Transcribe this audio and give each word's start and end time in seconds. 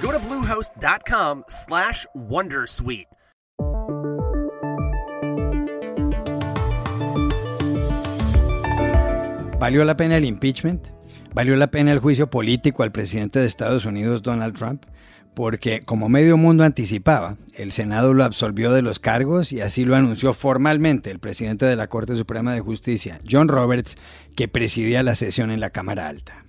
Go 0.00 0.12
to 0.12 0.18
bluehost.com 0.18 1.44
slash 1.48 2.06
Wondersuite. 2.14 3.06
¿Valió 9.60 9.84
la 9.84 9.94
pena 9.94 10.16
el 10.16 10.24
impeachment? 10.24 10.86
¿Valió 11.34 11.54
la 11.54 11.70
pena 11.70 11.92
el 11.92 11.98
juicio 11.98 12.30
político 12.30 12.82
al 12.82 12.92
presidente 12.92 13.40
de 13.40 13.46
Estados 13.46 13.84
Unidos, 13.84 14.22
Donald 14.22 14.56
Trump? 14.56 14.84
Porque, 15.34 15.80
como 15.82 16.08
medio 16.08 16.38
mundo 16.38 16.64
anticipaba, 16.64 17.36
el 17.54 17.70
Senado 17.70 18.14
lo 18.14 18.24
absolvió 18.24 18.72
de 18.72 18.80
los 18.80 18.98
cargos 18.98 19.52
y 19.52 19.60
así 19.60 19.84
lo 19.84 19.96
anunció 19.96 20.32
formalmente 20.32 21.10
el 21.10 21.18
presidente 21.18 21.66
de 21.66 21.76
la 21.76 21.88
Corte 21.88 22.14
Suprema 22.14 22.54
de 22.54 22.60
Justicia, 22.60 23.20
John 23.30 23.48
Roberts, 23.48 23.96
que 24.34 24.48
presidía 24.48 25.02
la 25.02 25.14
sesión 25.14 25.50
en 25.50 25.60
la 25.60 25.70
Cámara 25.70 26.08
Alta. 26.08 26.46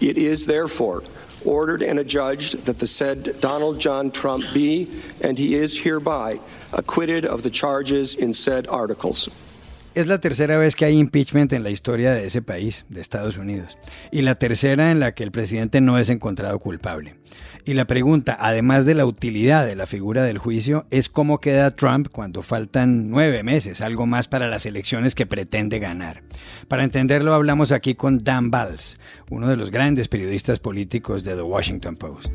It 0.00 0.18
is 0.18 0.46
therefore 0.46 1.02
ordered 1.48 1.82
and 1.82 1.98
adjudged 1.98 2.64
that 2.66 2.78
the 2.78 2.86
said 2.86 3.40
Donald 3.40 3.78
John 3.80 4.10
Trump 4.10 4.44
be, 4.52 4.86
and 5.22 5.38
he 5.38 5.54
is 5.54 5.80
hereby, 5.80 6.38
acquitted 6.72 7.24
of 7.24 7.42
the 7.42 7.50
charges 7.50 8.14
in 8.14 8.34
said 8.34 8.66
articles. 8.68 9.30
Es 9.94 10.06
la 10.06 10.18
tercera 10.18 10.58
vez 10.58 10.76
que 10.76 10.86
hay 10.86 10.96
impeachment 10.96 11.52
en 11.52 11.64
la 11.64 11.70
historia 11.70 12.12
de 12.12 12.26
ese 12.26 12.40
país, 12.40 12.84
de 12.88 13.00
Estados 13.00 13.36
Unidos, 13.36 13.76
y 14.12 14.22
la 14.22 14.36
tercera 14.36 14.92
en 14.92 15.00
la 15.00 15.12
que 15.12 15.24
el 15.24 15.32
presidente 15.32 15.80
no 15.80 15.98
es 15.98 16.08
encontrado 16.08 16.58
culpable. 16.60 17.16
Y 17.64 17.74
la 17.74 17.86
pregunta, 17.86 18.36
además 18.38 18.84
de 18.86 18.94
la 18.94 19.06
utilidad 19.06 19.66
de 19.66 19.76
la 19.76 19.86
figura 19.86 20.22
del 20.24 20.38
juicio, 20.38 20.86
es 20.90 21.08
cómo 21.08 21.40
queda 21.40 21.70
Trump 21.70 22.08
cuando 22.10 22.42
faltan 22.42 23.10
nueve 23.10 23.42
meses, 23.42 23.80
algo 23.80 24.06
más 24.06 24.28
para 24.28 24.48
las 24.48 24.66
elecciones 24.66 25.14
que 25.14 25.26
pretende 25.26 25.78
ganar. 25.78 26.22
Para 26.68 26.84
entenderlo, 26.84 27.34
hablamos 27.34 27.72
aquí 27.72 27.94
con 27.94 28.24
Dan 28.24 28.50
Valls, 28.50 28.98
uno 29.30 29.48
de 29.48 29.56
los 29.56 29.70
grandes 29.70 30.08
periodistas 30.08 30.58
políticos 30.60 31.24
de 31.24 31.34
The 31.34 31.42
Washington 31.42 31.96
Post. 31.96 32.32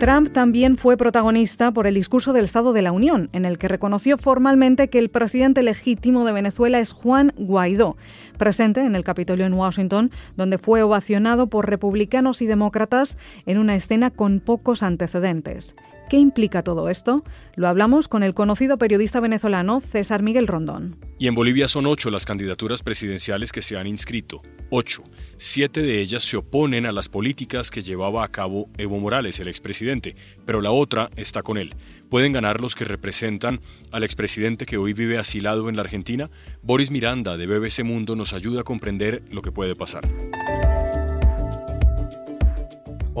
Trump 0.00 0.32
también 0.32 0.78
fue 0.78 0.96
protagonista 0.96 1.72
por 1.72 1.86
el 1.86 1.92
discurso 1.94 2.32
del 2.32 2.46
Estado 2.46 2.72
de 2.72 2.80
la 2.80 2.90
Unión, 2.90 3.28
en 3.34 3.44
el 3.44 3.58
que 3.58 3.68
reconoció 3.68 4.16
formalmente 4.16 4.88
que 4.88 4.98
el 4.98 5.10
presidente 5.10 5.62
legítimo 5.62 6.24
de 6.24 6.32
Venezuela 6.32 6.80
es 6.80 6.92
Juan 6.92 7.34
Guaidó, 7.36 7.98
presente 8.38 8.80
en 8.80 8.96
el 8.96 9.04
Capitolio 9.04 9.44
en 9.44 9.52
Washington, 9.52 10.10
donde 10.38 10.56
fue 10.56 10.82
ovacionado 10.82 11.48
por 11.48 11.68
republicanos 11.68 12.40
y 12.40 12.46
demócratas 12.46 13.18
en 13.44 13.58
una 13.58 13.76
escena 13.76 14.10
con 14.10 14.40
pocos 14.40 14.82
antecedentes. 14.82 15.76
¿Qué 16.10 16.16
implica 16.16 16.64
todo 16.64 16.88
esto? 16.90 17.22
Lo 17.54 17.68
hablamos 17.68 18.08
con 18.08 18.24
el 18.24 18.34
conocido 18.34 18.78
periodista 18.78 19.20
venezolano 19.20 19.80
César 19.80 20.24
Miguel 20.24 20.48
Rondón. 20.48 20.96
Y 21.20 21.28
en 21.28 21.36
Bolivia 21.36 21.68
son 21.68 21.86
ocho 21.86 22.10
las 22.10 22.26
candidaturas 22.26 22.82
presidenciales 22.82 23.52
que 23.52 23.62
se 23.62 23.76
han 23.76 23.86
inscrito. 23.86 24.42
Ocho. 24.70 25.04
Siete 25.36 25.82
de 25.82 26.00
ellas 26.00 26.24
se 26.24 26.36
oponen 26.36 26.84
a 26.84 26.90
las 26.90 27.08
políticas 27.08 27.70
que 27.70 27.82
llevaba 27.82 28.24
a 28.24 28.28
cabo 28.32 28.68
Evo 28.76 28.98
Morales, 28.98 29.38
el 29.38 29.46
expresidente, 29.46 30.16
pero 30.44 30.60
la 30.60 30.72
otra 30.72 31.10
está 31.14 31.44
con 31.44 31.58
él. 31.58 31.76
¿Pueden 32.08 32.32
ganar 32.32 32.60
los 32.60 32.74
que 32.74 32.84
representan 32.84 33.60
al 33.92 34.02
expresidente 34.02 34.66
que 34.66 34.78
hoy 34.78 34.94
vive 34.94 35.16
asilado 35.16 35.68
en 35.68 35.76
la 35.76 35.82
Argentina? 35.82 36.28
Boris 36.60 36.90
Miranda 36.90 37.36
de 37.36 37.46
BBC 37.46 37.84
Mundo 37.84 38.16
nos 38.16 38.32
ayuda 38.32 38.62
a 38.62 38.64
comprender 38.64 39.22
lo 39.30 39.42
que 39.42 39.52
puede 39.52 39.76
pasar. 39.76 40.02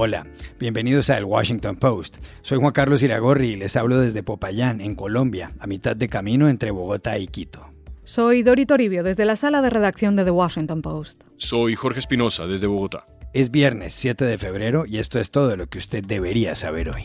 Hola, 0.02 0.26
bienvenidos 0.58 1.10
a 1.10 1.18
El 1.18 1.26
Washington 1.26 1.76
Post. 1.76 2.16
Soy 2.40 2.56
Juan 2.58 2.72
Carlos 2.72 3.02
Iragorri 3.02 3.48
y 3.48 3.56
les 3.56 3.76
hablo 3.76 3.98
desde 3.98 4.22
Popayán, 4.22 4.80
en 4.80 4.94
Colombia, 4.94 5.52
a 5.60 5.66
mitad 5.66 5.94
de 5.94 6.08
camino 6.08 6.48
entre 6.48 6.70
Bogotá 6.70 7.18
y 7.18 7.26
Quito. 7.26 7.68
Soy 8.02 8.42
Dori 8.42 8.64
Toribio 8.64 9.02
desde 9.02 9.26
la 9.26 9.36
sala 9.36 9.60
de 9.60 9.68
redacción 9.68 10.16
de 10.16 10.24
The 10.24 10.30
Washington 10.30 10.80
Post. 10.80 11.24
Soy 11.36 11.74
Jorge 11.74 11.98
Espinosa 11.98 12.46
desde 12.46 12.66
Bogotá. 12.66 13.04
Es 13.34 13.50
viernes 13.50 13.92
7 13.92 14.24
de 14.24 14.38
febrero 14.38 14.86
y 14.86 14.96
esto 14.96 15.20
es 15.20 15.30
todo 15.30 15.54
lo 15.58 15.66
que 15.66 15.76
usted 15.76 16.02
debería 16.02 16.54
saber 16.54 16.88
hoy. 16.88 17.04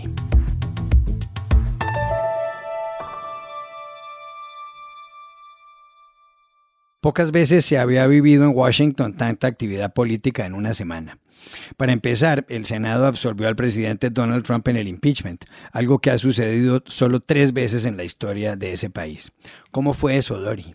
Pocas 7.01 7.33
veces 7.33 7.65
se 7.65 7.77
había 7.77 8.07
vivido 8.07 8.45
en 8.45 8.55
Washington 8.55 9.17
tanta 9.17 9.47
actividad 9.47 9.93
política 9.93 10.45
en 10.45 10.53
una 10.53 10.73
semana. 10.73 11.19
Para 11.77 11.93
empezar, 11.93 12.45
el 12.49 12.65
Senado 12.65 13.05
absolvió 13.05 13.47
al 13.47 13.55
presidente 13.55 14.09
Donald 14.09 14.43
Trump 14.43 14.67
en 14.67 14.77
el 14.77 14.87
impeachment, 14.87 15.45
algo 15.71 15.99
que 15.99 16.11
ha 16.11 16.17
sucedido 16.17 16.83
solo 16.87 17.19
tres 17.19 17.53
veces 17.53 17.85
en 17.85 17.97
la 17.97 18.03
historia 18.03 18.55
de 18.55 18.73
ese 18.73 18.89
país. 18.89 19.31
¿Cómo 19.71 19.93
fue 19.93 20.17
eso, 20.17 20.39
Dori? 20.39 20.73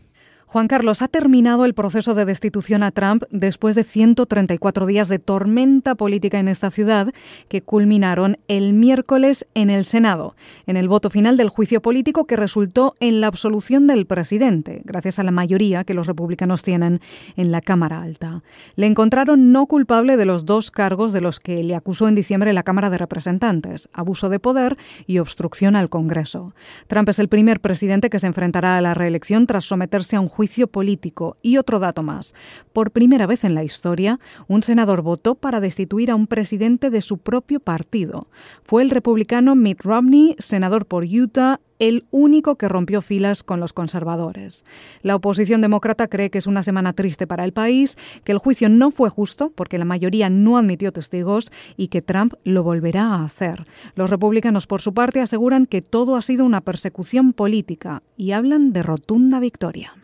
Juan 0.50 0.66
Carlos, 0.66 1.00
ha 1.00 1.06
terminado 1.06 1.64
el 1.64 1.74
proceso 1.74 2.16
de 2.16 2.24
destitución 2.24 2.82
a 2.82 2.90
Trump 2.90 3.22
después 3.30 3.76
de 3.76 3.84
134 3.84 4.84
días 4.86 5.08
de 5.08 5.20
tormenta 5.20 5.94
política 5.94 6.40
en 6.40 6.48
esta 6.48 6.72
ciudad 6.72 7.12
que 7.46 7.62
culminaron 7.62 8.36
el 8.48 8.72
miércoles 8.72 9.46
en 9.54 9.70
el 9.70 9.84
Senado, 9.84 10.34
en 10.66 10.76
el 10.76 10.88
voto 10.88 11.08
final 11.08 11.36
del 11.36 11.50
juicio 11.50 11.80
político 11.80 12.24
que 12.24 12.34
resultó 12.34 12.96
en 12.98 13.20
la 13.20 13.28
absolución 13.28 13.86
del 13.86 14.06
presidente, 14.06 14.82
gracias 14.84 15.20
a 15.20 15.22
la 15.22 15.30
mayoría 15.30 15.84
que 15.84 15.94
los 15.94 16.08
republicanos 16.08 16.64
tienen 16.64 17.00
en 17.36 17.52
la 17.52 17.60
Cámara 17.60 18.02
Alta. 18.02 18.42
Le 18.74 18.86
encontraron 18.86 19.52
no 19.52 19.66
culpable 19.66 20.16
de 20.16 20.24
los 20.24 20.46
dos 20.46 20.72
cargos 20.72 21.12
de 21.12 21.20
los 21.20 21.38
que 21.38 21.62
le 21.62 21.76
acusó 21.76 22.08
en 22.08 22.16
diciembre 22.16 22.52
la 22.52 22.64
Cámara 22.64 22.90
de 22.90 22.98
Representantes, 22.98 23.88
abuso 23.92 24.28
de 24.28 24.40
poder 24.40 24.76
y 25.06 25.20
obstrucción 25.20 25.76
al 25.76 25.88
Congreso. 25.88 26.56
Trump 26.88 27.08
es 27.08 27.20
el 27.20 27.28
primer 27.28 27.60
presidente 27.60 28.10
que 28.10 28.18
se 28.18 28.26
enfrentará 28.26 28.78
a 28.78 28.80
la 28.80 28.94
reelección 28.94 29.46
tras 29.46 29.64
someterse 29.64 30.16
a 30.16 30.20
un 30.20 30.26
juicio 30.26 30.39
político. 30.70 31.36
Y 31.42 31.58
otro 31.58 31.78
dato 31.78 32.02
más. 32.02 32.34
Por 32.72 32.90
primera 32.90 33.26
vez 33.26 33.44
en 33.44 33.54
la 33.54 33.64
historia, 33.64 34.18
un 34.48 34.62
senador 34.62 35.02
votó 35.02 35.34
para 35.34 35.60
destituir 35.60 36.10
a 36.10 36.14
un 36.14 36.26
presidente 36.26 36.90
de 36.90 37.00
su 37.00 37.18
propio 37.18 37.60
partido. 37.60 38.28
Fue 38.64 38.82
el 38.82 38.90
republicano 38.90 39.54
Mitt 39.54 39.82
Romney, 39.82 40.36
senador 40.38 40.86
por 40.86 41.04
Utah, 41.04 41.60
el 41.80 42.04
único 42.10 42.56
que 42.56 42.68
rompió 42.68 43.02
filas 43.02 43.42
con 43.42 43.58
los 43.58 43.72
conservadores. 43.72 44.64
La 45.02 45.16
oposición 45.16 45.62
demócrata 45.62 46.08
cree 46.08 46.30
que 46.30 46.38
es 46.38 46.46
una 46.46 46.62
semana 46.62 46.92
triste 46.92 47.26
para 47.26 47.44
el 47.44 47.52
país, 47.52 47.96
que 48.22 48.32
el 48.32 48.38
juicio 48.38 48.68
no 48.68 48.90
fue 48.90 49.08
justo 49.08 49.50
porque 49.50 49.78
la 49.78 49.86
mayoría 49.86 50.28
no 50.28 50.58
admitió 50.58 50.92
testigos 50.92 51.50
y 51.76 51.88
que 51.88 52.02
Trump 52.02 52.34
lo 52.44 52.62
volverá 52.62 53.14
a 53.14 53.24
hacer. 53.24 53.64
Los 53.94 54.10
republicanos, 54.10 54.66
por 54.66 54.82
su 54.82 54.92
parte, 54.92 55.20
aseguran 55.20 55.66
que 55.66 55.80
todo 55.80 56.16
ha 56.16 56.22
sido 56.22 56.44
una 56.44 56.60
persecución 56.60 57.32
política 57.32 58.02
y 58.16 58.32
hablan 58.32 58.72
de 58.72 58.82
rotunda 58.82 59.40
victoria. 59.40 59.94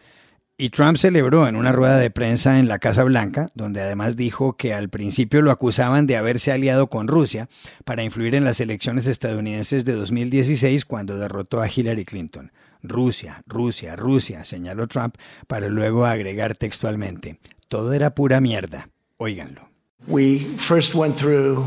Y 0.59 0.71
Trump 0.71 0.97
celebró 0.97 1.47
en 1.47 1.55
una 1.55 1.71
rueda 1.71 1.99
de 1.99 2.11
prensa 2.11 2.59
en 2.59 2.67
la 2.67 2.79
Casa 2.79 3.05
Blanca, 3.05 3.51
donde 3.55 3.83
además 3.83 4.17
dijo 4.17 4.57
que 4.57 4.73
al 4.73 4.89
principio 4.89 5.43
lo 5.43 5.51
acusaban 5.51 6.07
de 6.07 6.17
haberse 6.17 6.51
aliado 6.51 6.87
con 6.89 7.09
Rusia 7.09 7.51
para 7.85 8.03
influir 8.03 8.35
en 8.35 8.45
las 8.45 8.59
elecciones 8.61 9.07
estadounidenses 9.07 9.85
de 9.85 9.93
2016 9.93 10.87
cuando 10.87 11.19
derrotó 11.19 11.61
a 11.61 11.69
Hillary 11.69 12.07
Clinton. 12.07 12.53
Rusia, 12.83 13.43
Rusia, 13.47 13.97
Rusia, 13.97 14.45
señaló 14.47 14.87
Trump 14.87 15.17
para 15.47 15.69
luego 15.69 16.07
agregar 16.07 16.57
textualmente, 16.57 17.39
todo 17.69 17.93
era 17.93 18.15
pura 18.15 18.41
mierda. 18.41 18.89
Óiganlo. 19.19 19.69
We 20.07 20.39
first 20.39 20.95
went 20.95 21.17
through 21.17 21.67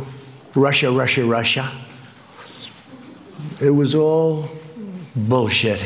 Russia, 0.55 0.89
Russia, 0.89 1.25
Russia. 1.25 1.71
It 3.61 3.71
was 3.71 3.93
all 3.93 4.49
bullshit. 5.13 5.79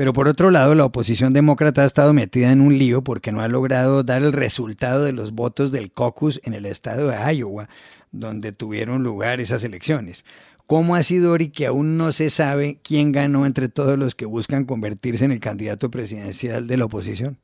Pero 0.00 0.14
por 0.14 0.28
otro 0.28 0.50
lado, 0.50 0.74
la 0.74 0.86
oposición 0.86 1.34
demócrata 1.34 1.82
ha 1.82 1.84
estado 1.84 2.14
metida 2.14 2.52
en 2.52 2.62
un 2.62 2.78
lío 2.78 3.04
porque 3.04 3.32
no 3.32 3.42
ha 3.42 3.48
logrado 3.48 4.02
dar 4.02 4.22
el 4.22 4.32
resultado 4.32 5.04
de 5.04 5.12
los 5.12 5.32
votos 5.32 5.72
del 5.72 5.92
caucus 5.92 6.40
en 6.44 6.54
el 6.54 6.64
estado 6.64 7.08
de 7.08 7.34
Iowa, 7.34 7.68
donde 8.10 8.52
tuvieron 8.52 9.02
lugar 9.02 9.42
esas 9.42 9.62
elecciones. 9.62 10.24
¿Cómo 10.66 10.94
ha 10.94 11.02
sido, 11.02 11.32
Ori, 11.32 11.50
que 11.50 11.66
aún 11.66 11.98
no 11.98 12.12
se 12.12 12.30
sabe 12.30 12.78
quién 12.82 13.12
ganó 13.12 13.44
entre 13.44 13.68
todos 13.68 13.98
los 13.98 14.14
que 14.14 14.24
buscan 14.24 14.64
convertirse 14.64 15.26
en 15.26 15.32
el 15.32 15.40
candidato 15.40 15.90
presidencial 15.90 16.66
de 16.66 16.78
la 16.78 16.86
oposición? 16.86 17.36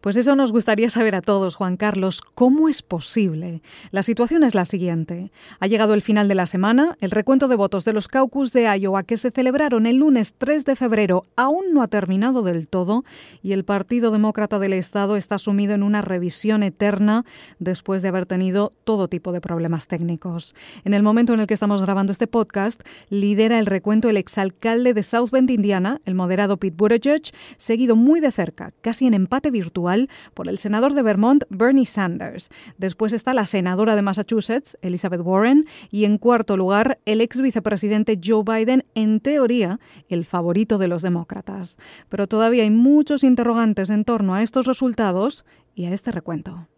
Pues 0.00 0.16
eso 0.16 0.36
nos 0.36 0.52
gustaría 0.52 0.90
saber 0.90 1.14
a 1.14 1.22
todos, 1.22 1.56
Juan 1.56 1.76
Carlos. 1.76 2.20
¿Cómo 2.20 2.68
es 2.68 2.82
posible? 2.82 3.62
La 3.90 4.02
situación 4.02 4.44
es 4.44 4.54
la 4.54 4.64
siguiente. 4.64 5.30
Ha 5.60 5.66
llegado 5.66 5.94
el 5.94 6.02
final 6.02 6.28
de 6.28 6.34
la 6.34 6.46
semana, 6.46 6.96
el 7.00 7.10
recuento 7.10 7.48
de 7.48 7.56
votos 7.56 7.84
de 7.84 7.92
los 7.92 8.08
caucus 8.08 8.52
de 8.52 8.64
Iowa 8.78 9.02
que 9.02 9.16
se 9.16 9.30
celebraron 9.30 9.86
el 9.86 9.96
lunes 9.96 10.34
3 10.36 10.64
de 10.64 10.76
febrero 10.76 11.26
aún 11.36 11.72
no 11.72 11.82
ha 11.82 11.88
terminado 11.88 12.42
del 12.42 12.68
todo 12.68 13.04
y 13.42 13.52
el 13.52 13.64
Partido 13.64 14.10
Demócrata 14.10 14.58
del 14.58 14.72
Estado 14.72 15.16
está 15.16 15.38
sumido 15.38 15.74
en 15.74 15.82
una 15.82 16.02
revisión 16.02 16.62
eterna 16.62 17.24
después 17.58 18.02
de 18.02 18.08
haber 18.08 18.26
tenido 18.26 18.72
todo 18.84 19.08
tipo 19.08 19.32
de 19.32 19.40
problemas 19.40 19.86
técnicos. 19.86 20.54
En 20.84 20.94
el 20.94 21.02
momento 21.02 21.32
en 21.32 21.40
el 21.40 21.46
que 21.46 21.54
estamos 21.54 21.80
grabando 21.82 22.12
este 22.12 22.26
podcast, 22.26 22.82
lidera 23.08 23.58
el 23.58 23.66
recuento 23.66 24.08
el 24.08 24.16
exalcalde 24.16 24.94
de 24.94 25.02
South 25.02 25.30
Bend, 25.30 25.50
Indiana, 25.50 26.00
el 26.04 26.14
moderado 26.14 26.56
Pete 26.56 26.76
Buttigieg, 26.76 27.22
seguido 27.56 27.96
muy 27.96 28.20
de 28.20 28.32
cerca, 28.32 28.72
casi 28.82 29.06
en 29.06 29.14
empate 29.14 29.50
virtual 29.50 29.93
por 30.34 30.48
el 30.48 30.58
senador 30.58 30.94
de 30.94 31.02
Vermont, 31.02 31.44
Bernie 31.48 31.86
Sanders. 31.86 32.50
Después 32.78 33.12
está 33.12 33.34
la 33.34 33.46
senadora 33.46 33.96
de 33.96 34.02
Massachusetts, 34.02 34.76
Elizabeth 34.82 35.20
Warren, 35.22 35.66
y 35.90 36.04
en 36.04 36.18
cuarto 36.18 36.56
lugar, 36.56 36.98
el 37.04 37.20
ex 37.20 37.40
vicepresidente 37.40 38.20
Joe 38.22 38.42
Biden, 38.44 38.84
en 38.94 39.20
teoría, 39.20 39.80
el 40.08 40.24
favorito 40.24 40.78
de 40.78 40.88
los 40.88 41.02
demócratas. 41.02 41.78
Pero 42.08 42.26
todavía 42.26 42.62
hay 42.62 42.70
muchos 42.70 43.24
interrogantes 43.24 43.90
en 43.90 44.04
torno 44.04 44.34
a 44.34 44.42
estos 44.42 44.66
resultados 44.66 45.44
y 45.74 45.86
a 45.86 45.92
este 45.92 46.12
recuento. 46.12 46.68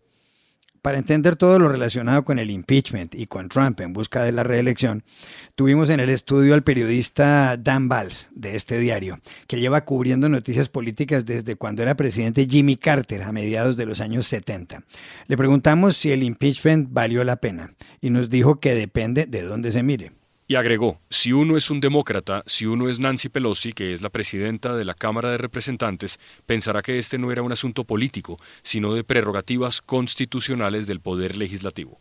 Para 0.87 0.99
entender 0.99 1.35
todo 1.35 1.59
lo 1.59 1.69
relacionado 1.69 2.25
con 2.25 2.38
el 2.38 2.49
impeachment 2.49 3.17
y 3.17 3.27
con 3.27 3.49
Trump 3.49 3.81
en 3.81 3.93
busca 3.93 4.23
de 4.23 4.31
la 4.31 4.44
reelección, 4.44 5.03
tuvimos 5.56 5.88
en 5.88 5.99
el 5.99 6.11
estudio 6.11 6.55
al 6.55 6.62
periodista 6.62 7.56
Dan 7.56 7.88
Valls 7.88 8.29
de 8.31 8.55
este 8.55 8.79
diario, 8.79 9.19
que 9.49 9.59
lleva 9.59 9.85
cubriendo 9.85 10.29
noticias 10.29 10.69
políticas 10.69 11.27
desde 11.27 11.56
cuando 11.56 11.83
era 11.83 11.97
presidente 11.97 12.47
Jimmy 12.49 12.77
Carter 12.77 13.25
a 13.25 13.33
mediados 13.33 13.77
de 13.77 13.85
los 13.85 14.00
años 14.00 14.29
70. 14.29 14.85
Le 15.27 15.37
preguntamos 15.37 15.97
si 15.97 16.12
el 16.12 16.23
impeachment 16.23 16.91
valió 16.93 17.25
la 17.25 17.35
pena 17.35 17.73
y 18.00 18.11
nos 18.11 18.31
dijo 18.31 18.61
que 18.61 18.77
depende 18.77 19.27
de 19.27 19.43
dónde 19.43 19.73
se 19.73 19.82
mire. 19.82 20.12
Y 20.48 20.54
agregó, 20.54 21.00
si 21.10 21.32
uno 21.32 21.56
es 21.56 21.70
un 21.70 21.81
demócrata, 21.81 22.44
si 22.46 22.66
uno 22.66 22.88
es 22.88 23.00
Nancy 23.00 23.28
Pelosi, 23.28 23.72
que 23.72 23.93
es 23.93 24.00
la 24.00 24.10
presidenta 24.10 24.76
de 24.76 24.84
la 24.84 24.94
Cámara 24.94 25.32
de 25.32 25.38
Representantes, 25.38 26.20
pensará 26.46 26.82
que 26.82 27.00
este 27.00 27.19
no 27.19 27.32
era 27.32 27.43
un 27.43 27.50
asunto 27.50 27.82
político, 27.82 28.37
sino 28.62 28.94
de 28.94 29.02
prerrogativas 29.02 29.81
constitucionales 29.81 30.87
del 30.87 31.00
Poder 31.00 31.37
Legislativo. 31.37 31.98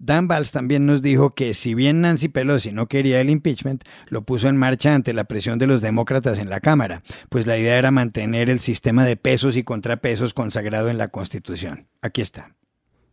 Dan 0.00 0.26
Valls 0.26 0.50
también 0.50 0.84
nos 0.84 1.00
dijo 1.00 1.30
que 1.30 1.54
si 1.54 1.74
bien 1.74 2.00
Nancy 2.00 2.28
Pelosi 2.28 2.72
no 2.72 2.86
quería 2.86 3.20
el 3.20 3.30
impeachment, 3.30 3.84
lo 4.08 4.22
puso 4.22 4.48
en 4.48 4.56
marcha 4.56 4.92
ante 4.92 5.14
la 5.14 5.24
presión 5.24 5.60
de 5.60 5.68
los 5.68 5.80
demócratas 5.80 6.40
en 6.40 6.50
la 6.50 6.58
Cámara, 6.58 7.02
pues 7.28 7.46
la 7.46 7.56
idea 7.56 7.78
era 7.78 7.92
mantener 7.92 8.50
el 8.50 8.58
sistema 8.58 9.04
de 9.04 9.16
pesos 9.16 9.56
y 9.56 9.62
contrapesos 9.62 10.34
consagrado 10.34 10.90
en 10.90 10.98
la 10.98 11.08
Constitución. 11.08 11.86
Aquí 12.02 12.20
está. 12.20 12.56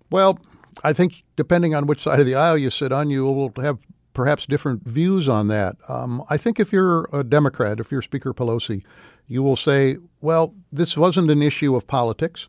Well, 0.10 0.40
I 0.84 0.94
think 0.94 1.24
depending 1.38 1.76
on 1.76 1.88
which 1.88 2.02
side 2.02 2.20
of 2.20 2.26
the 2.26 2.36
aisle 2.36 2.58
you 2.58 2.72
sit 2.72 2.92
on, 2.92 3.10
you 3.10 3.24
will 3.24 3.52
have 3.64 3.78
perhaps 4.14 4.46
different 4.46 4.86
views 4.86 5.28
on 5.28 5.48
that. 5.48 5.76
Um, 5.88 6.24
I 6.30 6.38
think 6.38 6.60
if 6.60 6.72
you're 6.72 7.08
a 7.12 7.24
Democrat, 7.24 7.80
if 7.80 7.92
you're 7.92 8.02
Speaker 8.02 8.34
Pelosi, 8.34 8.84
you 9.28 9.42
will 9.42 9.56
say, 9.56 9.98
well, 10.22 10.54
this 10.72 10.98
wasn't 10.98 11.32
an 11.32 11.42
issue 11.42 11.76
of 11.76 11.88
politics. 11.88 12.48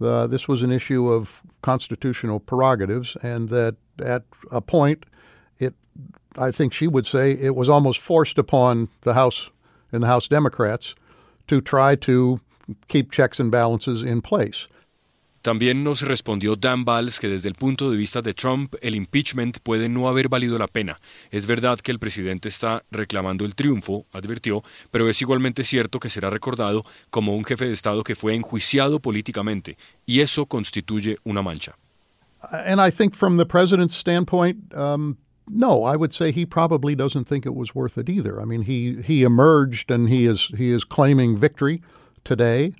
Uh, 0.00 0.26
this 0.26 0.48
was 0.48 0.62
an 0.62 0.72
issue 0.72 1.08
of 1.08 1.42
constitutional 1.62 2.40
prerogatives, 2.40 3.16
and 3.22 3.48
that 3.48 3.76
at 4.04 4.24
a 4.50 4.60
point, 4.60 5.06
it, 5.58 5.74
I 6.36 6.50
think 6.50 6.72
she 6.72 6.88
would 6.88 7.06
say, 7.06 7.32
it 7.32 7.54
was 7.54 7.68
almost 7.68 8.00
forced 8.00 8.38
upon 8.38 8.88
the 9.02 9.14
House 9.14 9.50
and 9.92 10.02
the 10.02 10.08
House 10.08 10.26
Democrats 10.26 10.94
to 11.46 11.60
try 11.60 11.94
to 11.96 12.40
keep 12.88 13.12
checks 13.12 13.38
and 13.38 13.50
balances 13.50 14.02
in 14.02 14.20
place. 14.20 14.66
También 15.44 15.84
nos 15.84 16.00
respondió 16.00 16.56
Dan 16.56 16.86
Valls 16.86 17.20
que 17.20 17.28
desde 17.28 17.50
el 17.50 17.54
punto 17.54 17.90
de 17.90 17.98
vista 17.98 18.22
de 18.22 18.32
Trump 18.32 18.76
el 18.80 18.94
impeachment 18.94 19.58
puede 19.58 19.90
no 19.90 20.08
haber 20.08 20.30
valido 20.30 20.58
la 20.58 20.68
pena. 20.68 20.96
Es 21.30 21.46
verdad 21.46 21.78
que 21.80 21.92
el 21.92 21.98
presidente 21.98 22.48
está 22.48 22.82
reclamando 22.90 23.44
el 23.44 23.54
triunfo, 23.54 24.06
advirtió, 24.10 24.62
pero 24.90 25.06
es 25.06 25.20
igualmente 25.20 25.62
cierto 25.62 26.00
que 26.00 26.08
será 26.08 26.30
recordado 26.30 26.86
como 27.10 27.36
un 27.36 27.44
jefe 27.44 27.66
de 27.66 27.72
Estado 27.72 28.02
que 28.04 28.14
fue 28.14 28.34
enjuiciado 28.34 29.00
políticamente, 29.00 29.76
y 30.06 30.20
eso 30.20 30.46
constituye 30.46 31.18
una 31.24 31.42
mancha. 31.42 31.76
And 32.50 32.80
I 32.80 32.90
think 32.90 33.14
from 33.14 33.36
the 33.36 33.44
president's 33.44 33.94
standpoint, 33.94 34.74
um, 34.74 35.18
no, 35.46 35.84
I 35.84 35.94
would 35.94 36.14
say 36.14 36.32
he 36.32 36.46
probably 36.46 36.96
doesn't 36.96 37.26
think 37.28 37.44
it 37.44 37.54
was 37.54 37.74
worth 37.74 37.98
it 37.98 38.08
either. 38.08 38.40
I 38.40 38.46
mean, 38.46 38.62
he 38.62 39.02
he 39.02 39.24
emerged 39.24 39.90
and 39.90 40.08
he 40.08 40.26
is 40.26 40.50
he 40.56 40.74
is 40.74 40.86
claiming 40.86 41.36
victory 41.36 41.82
today. 42.24 42.72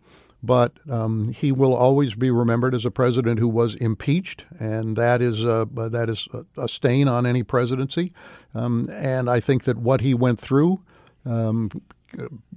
But 0.44 0.72
um, 0.90 1.32
he 1.32 1.50
will 1.52 1.74
always 1.74 2.14
be 2.14 2.30
remembered 2.30 2.74
as 2.74 2.84
a 2.84 2.90
president 2.90 3.38
who 3.38 3.48
was 3.48 3.74
impeached, 3.76 4.44
and 4.60 4.94
that 4.96 5.22
is 5.22 5.42
a, 5.42 5.66
that 5.72 6.10
is 6.10 6.28
a, 6.58 6.68
stain 6.68 7.08
on 7.08 7.24
any 7.24 7.42
presidency. 7.42 8.12
Um, 8.54 8.88
and 8.90 9.30
I 9.30 9.40
think 9.40 9.64
that 9.64 9.78
what 9.78 10.02
he 10.02 10.12
went 10.12 10.38
through, 10.38 10.80
um, 11.24 11.70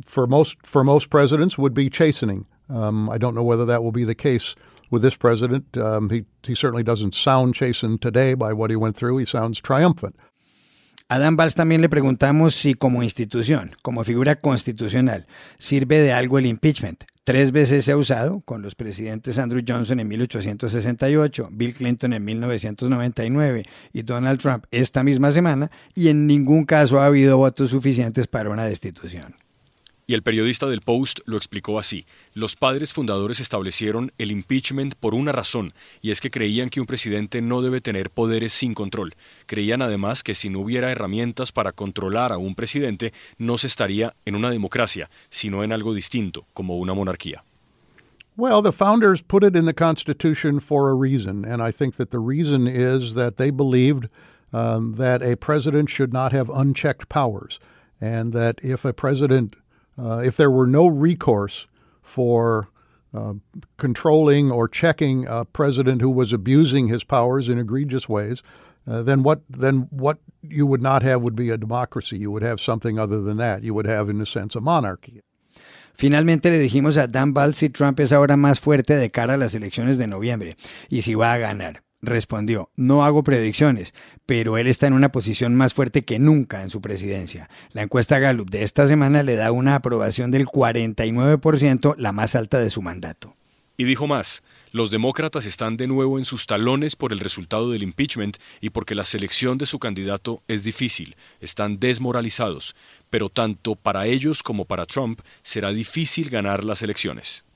for 0.06 0.28
most 0.28 0.58
for 0.64 0.84
most 0.84 1.10
presidents, 1.10 1.58
would 1.58 1.74
be 1.74 1.90
chastening. 1.90 2.46
Um, 2.70 3.10
I 3.10 3.18
don't 3.18 3.36
know 3.36 3.44
whether 3.44 3.66
that 3.66 3.84
will 3.84 3.94
be 3.94 4.04
the 4.04 4.16
case 4.16 4.54
with 4.92 5.02
this 5.02 5.16
president. 5.16 5.78
Um, 5.78 6.10
he 6.10 6.26
he 6.44 6.56
certainly 6.56 6.84
doesn't 6.84 7.16
sound 7.16 7.56
chastened 7.56 8.02
today 8.02 8.34
by 8.34 8.52
what 8.52 8.70
he 8.70 8.76
went 8.76 8.98
through. 8.98 9.18
He 9.18 9.26
sounds 9.26 9.62
triumphant. 9.62 10.16
A 11.10 11.20
Dan 11.20 11.38
Valls 11.38 11.56
también 11.56 11.80
le 11.80 11.88
preguntamos 11.88 12.54
si 12.54 12.74
como 12.74 13.02
institución, 13.02 13.72
como 13.82 14.04
figura 14.04 14.36
constitucional, 14.36 15.26
sirve 15.58 16.02
de 16.02 16.12
algo 16.12 16.38
el 16.38 16.46
impeachment. 16.46 17.06
Tres 17.24 17.54
veces 17.54 17.86
se 17.86 17.94
ha 17.94 17.98
usado, 17.98 18.42
con 18.42 18.62
los 18.62 18.76
presidentes 18.76 19.40
Andrew 19.40 19.64
Johnson 19.66 20.02
en 20.02 20.08
1868, 20.10 21.48
Bill 21.54 21.74
Clinton 21.76 22.12
en 22.12 22.26
1999 22.26 23.66
y 23.94 24.02
Donald 24.02 24.42
Trump 24.42 24.66
esta 24.70 25.02
misma 25.06 25.32
semana, 25.32 25.72
y 25.96 26.10
en 26.10 26.28
ningún 26.28 26.66
caso 26.66 27.00
ha 27.00 27.06
habido 27.06 27.38
votos 27.38 27.70
suficientes 27.70 28.28
para 28.28 28.50
una 28.50 28.66
destitución. 28.66 29.47
Y 30.10 30.14
el 30.14 30.24
periodista 30.24 30.68
del 30.68 30.80
Post 30.80 31.20
lo 31.26 31.36
explicó 31.36 31.80
así. 31.80 32.06
Los 32.34 32.56
padres 32.56 32.94
fundadores 32.94 33.42
establecieron 33.42 34.14
el 34.18 34.32
impeachment 34.32 34.96
por 34.96 35.14
una 35.14 35.34
razón, 35.34 35.74
y 36.02 36.12
es 36.12 36.22
que 36.22 36.32
creían 36.32 36.70
que 36.70 36.80
un 36.80 36.86
presidente 36.86 37.42
no 37.42 37.62
debe 37.62 37.82
tener 37.82 38.10
poderes 38.10 38.54
sin 38.54 38.74
control. 38.74 39.16
Creían 39.48 39.82
además 39.82 40.24
que 40.24 40.34
si 40.34 40.48
no 40.48 40.62
hubiera 40.62 40.90
herramientas 40.90 41.52
para 41.52 41.74
controlar 41.74 42.32
a 42.32 42.38
un 42.38 42.56
presidente, 42.56 43.12
no 43.38 43.58
se 43.58 43.68
estaría 43.68 44.16
en 44.24 44.36
una 44.36 44.50
democracia, 44.50 45.10
sino 45.30 45.62
en 45.62 45.74
algo 45.74 45.94
distinto, 45.94 46.46
como 46.54 46.78
una 46.78 46.94
monarquía. 46.94 47.44
Well, 48.38 48.62
the 48.62 48.72
founders 48.72 49.22
put 49.22 49.44
it 49.44 49.58
in 49.58 49.66
the 49.66 49.74
Constitution 49.74 50.62
for 50.62 50.90
a 50.90 50.94
reason, 50.94 51.44
and 51.44 51.62
I 51.62 51.74
think 51.74 51.98
that 51.98 52.12
the 52.12 52.20
reason 52.20 52.66
is 52.66 53.14
that 53.16 53.36
they 53.36 53.52
believed 53.52 54.08
um, 54.54 54.94
that 54.94 55.22
a 55.22 55.36
president 55.36 55.90
should 55.90 56.14
not 56.14 56.32
have 56.32 56.50
unchecked 56.50 57.10
powers, 57.10 57.60
and 58.00 58.32
that 58.32 58.64
if 58.64 58.86
a 58.86 58.94
president 58.94 59.58
uh, 59.98 60.22
if 60.24 60.38
there 60.38 60.52
were 60.52 60.68
no 60.68 60.88
recourse 60.88 61.68
for 62.02 62.70
uh, 63.14 63.34
controlling 63.78 64.52
or 64.52 64.68
checking 64.68 65.26
a 65.28 65.46
president 65.46 66.02
who 66.02 66.10
was 66.10 66.34
abusing 66.34 66.88
his 66.88 67.04
powers 67.04 67.50
in 67.50 67.58
egregious 67.58 68.08
ways, 68.08 68.44
uh, 68.88 69.02
then 69.02 69.24
what 69.24 69.42
then 69.50 69.88
what 69.90 70.20
you 70.42 70.66
would 70.66 70.82
not 70.82 71.04
have 71.04 71.22
would 71.22 71.36
be 71.36 71.50
a 71.50 71.58
democracy. 71.58 72.18
You 72.18 72.32
would 72.32 72.44
have 72.44 72.62
something 72.62 72.98
other 72.98 73.22
than 73.22 73.38
that. 73.38 73.64
You 73.64 73.74
would 73.74 73.88
have, 73.88 74.10
in 74.10 74.22
a 74.22 74.26
sense, 74.26 74.56
a 74.56 74.62
monarchy. 74.62 75.22
Finalmente 75.94 76.52
le 76.52 76.60
dijimos 76.60 76.96
a 76.96 77.08
Dan 77.08 77.34
Balz 77.34 77.56
si 77.56 77.70
Trump 77.70 78.00
es 78.00 78.14
ahora 78.14 78.38
más 78.38 78.60
fuerte 78.60 78.96
de 78.96 79.10
cara 79.10 79.34
a 79.34 79.38
las 79.38 79.56
elecciones 79.56 79.98
de 79.98 80.06
noviembre 80.06 80.56
y 80.90 81.02
si 81.02 81.16
va 81.16 81.34
a 81.34 81.38
ganar. 81.40 81.87
Respondió, 82.02 82.70
no 82.76 83.04
hago 83.04 83.24
predicciones, 83.24 83.94
pero 84.26 84.58
él 84.58 84.68
está 84.68 84.88
en 84.88 84.94
una 84.94 85.12
posición 85.12 85.56
más 85.56 85.74
fuerte 85.74 86.06
que 86.06 86.20
nunca 86.20 86.64
en 86.64 86.70
su 86.70 86.82
presidencia. 86.82 87.50
La 87.72 87.84
encuesta 87.84 88.20
Gallup 88.20 88.50
de 88.50 88.64
esta 88.64 88.88
semana 88.88 89.24
le 89.24 89.36
da 89.36 89.52
una 89.52 89.76
aprobación 89.76 90.32
del 90.32 90.46
49%, 90.46 91.96
la 91.98 92.12
más 92.12 92.36
alta 92.36 92.60
de 92.60 92.70
su 92.70 92.82
mandato. 92.82 93.36
Y 93.80 93.84
dijo 93.84 94.08
más, 94.08 94.42
los 94.72 94.92
demócratas 94.92 95.46
están 95.46 95.78
de 95.78 95.88
nuevo 95.88 96.18
en 96.18 96.26
sus 96.26 96.48
talones 96.48 96.96
por 96.96 97.14
el 97.14 97.20
resultado 97.20 97.72
del 97.72 97.84
impeachment 97.84 98.38
y 98.60 98.72
porque 98.72 98.96
la 98.96 99.06
selección 99.06 99.58
de 99.58 99.66
su 99.66 99.80
candidato 99.80 100.44
es 100.48 100.64
difícil, 100.64 101.16
están 101.40 101.80
desmoralizados, 101.80 102.76
pero 103.10 103.30
tanto 103.30 103.76
para 103.76 104.08
ellos 104.08 104.44
como 104.44 104.66
para 104.66 104.86
Trump 104.86 105.22
será 105.44 105.72
difícil 105.72 106.30
ganar 106.30 106.64
las 106.64 106.82
elecciones. 106.82 107.47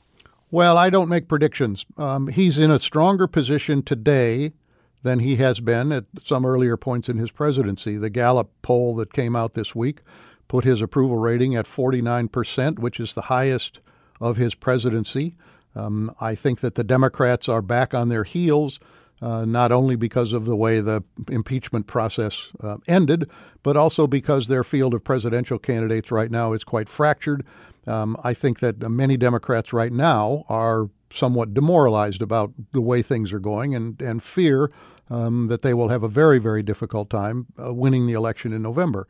Well, 0.51 0.77
I 0.77 0.89
don't 0.89 1.08
make 1.08 1.29
predictions. 1.29 1.86
Um, 1.98 2.27
he's 2.27 2.60
in 2.60 2.72
a 2.72 2.77
stronger 2.77 3.25
position 3.25 3.84
today 3.84 4.51
than 5.01 5.20
he 5.20 5.38
has 5.38 5.62
been 5.62 5.93
at 5.93 6.03
some 6.22 6.46
earlier 6.46 6.75
points 6.75 7.08
in 7.08 7.17
his 7.17 7.31
presidency. 7.31 7.96
The 7.96 8.10
Gallup 8.10 8.51
poll 8.62 8.93
that 8.98 9.13
came 9.13 9.34
out 9.34 9.53
this 9.53 9.74
week 9.74 10.01
put 10.50 10.65
his 10.65 10.81
approval 10.81 11.15
rating 11.15 11.55
at 11.55 11.65
49%, 11.65 12.79
which 12.79 13.00
is 13.00 13.13
the 13.13 13.24
highest 13.24 13.79
of 14.20 14.36
his 14.36 14.53
presidency. 14.53 15.36
Um, 15.74 16.13
I 16.20 16.36
think 16.36 16.60
that 16.60 16.75
the 16.75 16.84
Democrats 16.84 17.48
are 17.48 17.62
back 17.62 17.93
on 17.93 18.10
their 18.10 18.25
heels, 18.25 18.77
uh, 19.22 19.46
not 19.46 19.72
only 19.72 19.96
because 19.96 20.34
of 20.34 20.43
the 20.43 20.58
way 20.58 20.81
the 20.81 21.01
impeachment 21.29 21.88
process 21.88 22.50
uh, 22.60 22.77
ended, 22.88 23.29
but 23.63 23.77
also 23.77 24.05
because 24.05 24.50
their 24.50 24.65
field 24.65 24.93
of 24.93 25.05
presidential 25.05 25.58
candidates 25.58 26.12
right 26.12 26.29
now 26.29 26.51
is 26.51 26.65
quite 26.65 26.89
fractured. 26.89 27.46
Um, 27.88 28.17
I 28.23 28.33
think 28.33 28.59
that 28.59 28.79
many 28.79 29.17
Democrats 29.17 29.73
right 29.73 29.91
now 29.91 30.45
are 30.50 30.89
somewhat 31.11 31.53
demoralized 31.53 32.21
about 32.21 32.53
the 32.71 32.81
way 32.81 33.01
things 33.01 33.33
are 33.33 33.39
going 33.39 33.75
and, 33.75 34.01
and 34.01 34.21
fear 34.21 34.71
um, 35.09 35.47
that 35.47 35.61
they 35.61 35.73
will 35.73 35.89
have 35.89 36.03
a 36.03 36.07
very, 36.07 36.39
very 36.39 36.63
difficult 36.63 37.09
time 37.09 37.47
uh, 37.61 37.73
winning 37.73 38.07
the 38.07 38.13
election 38.13 38.53
in 38.53 38.61
November. 38.61 39.07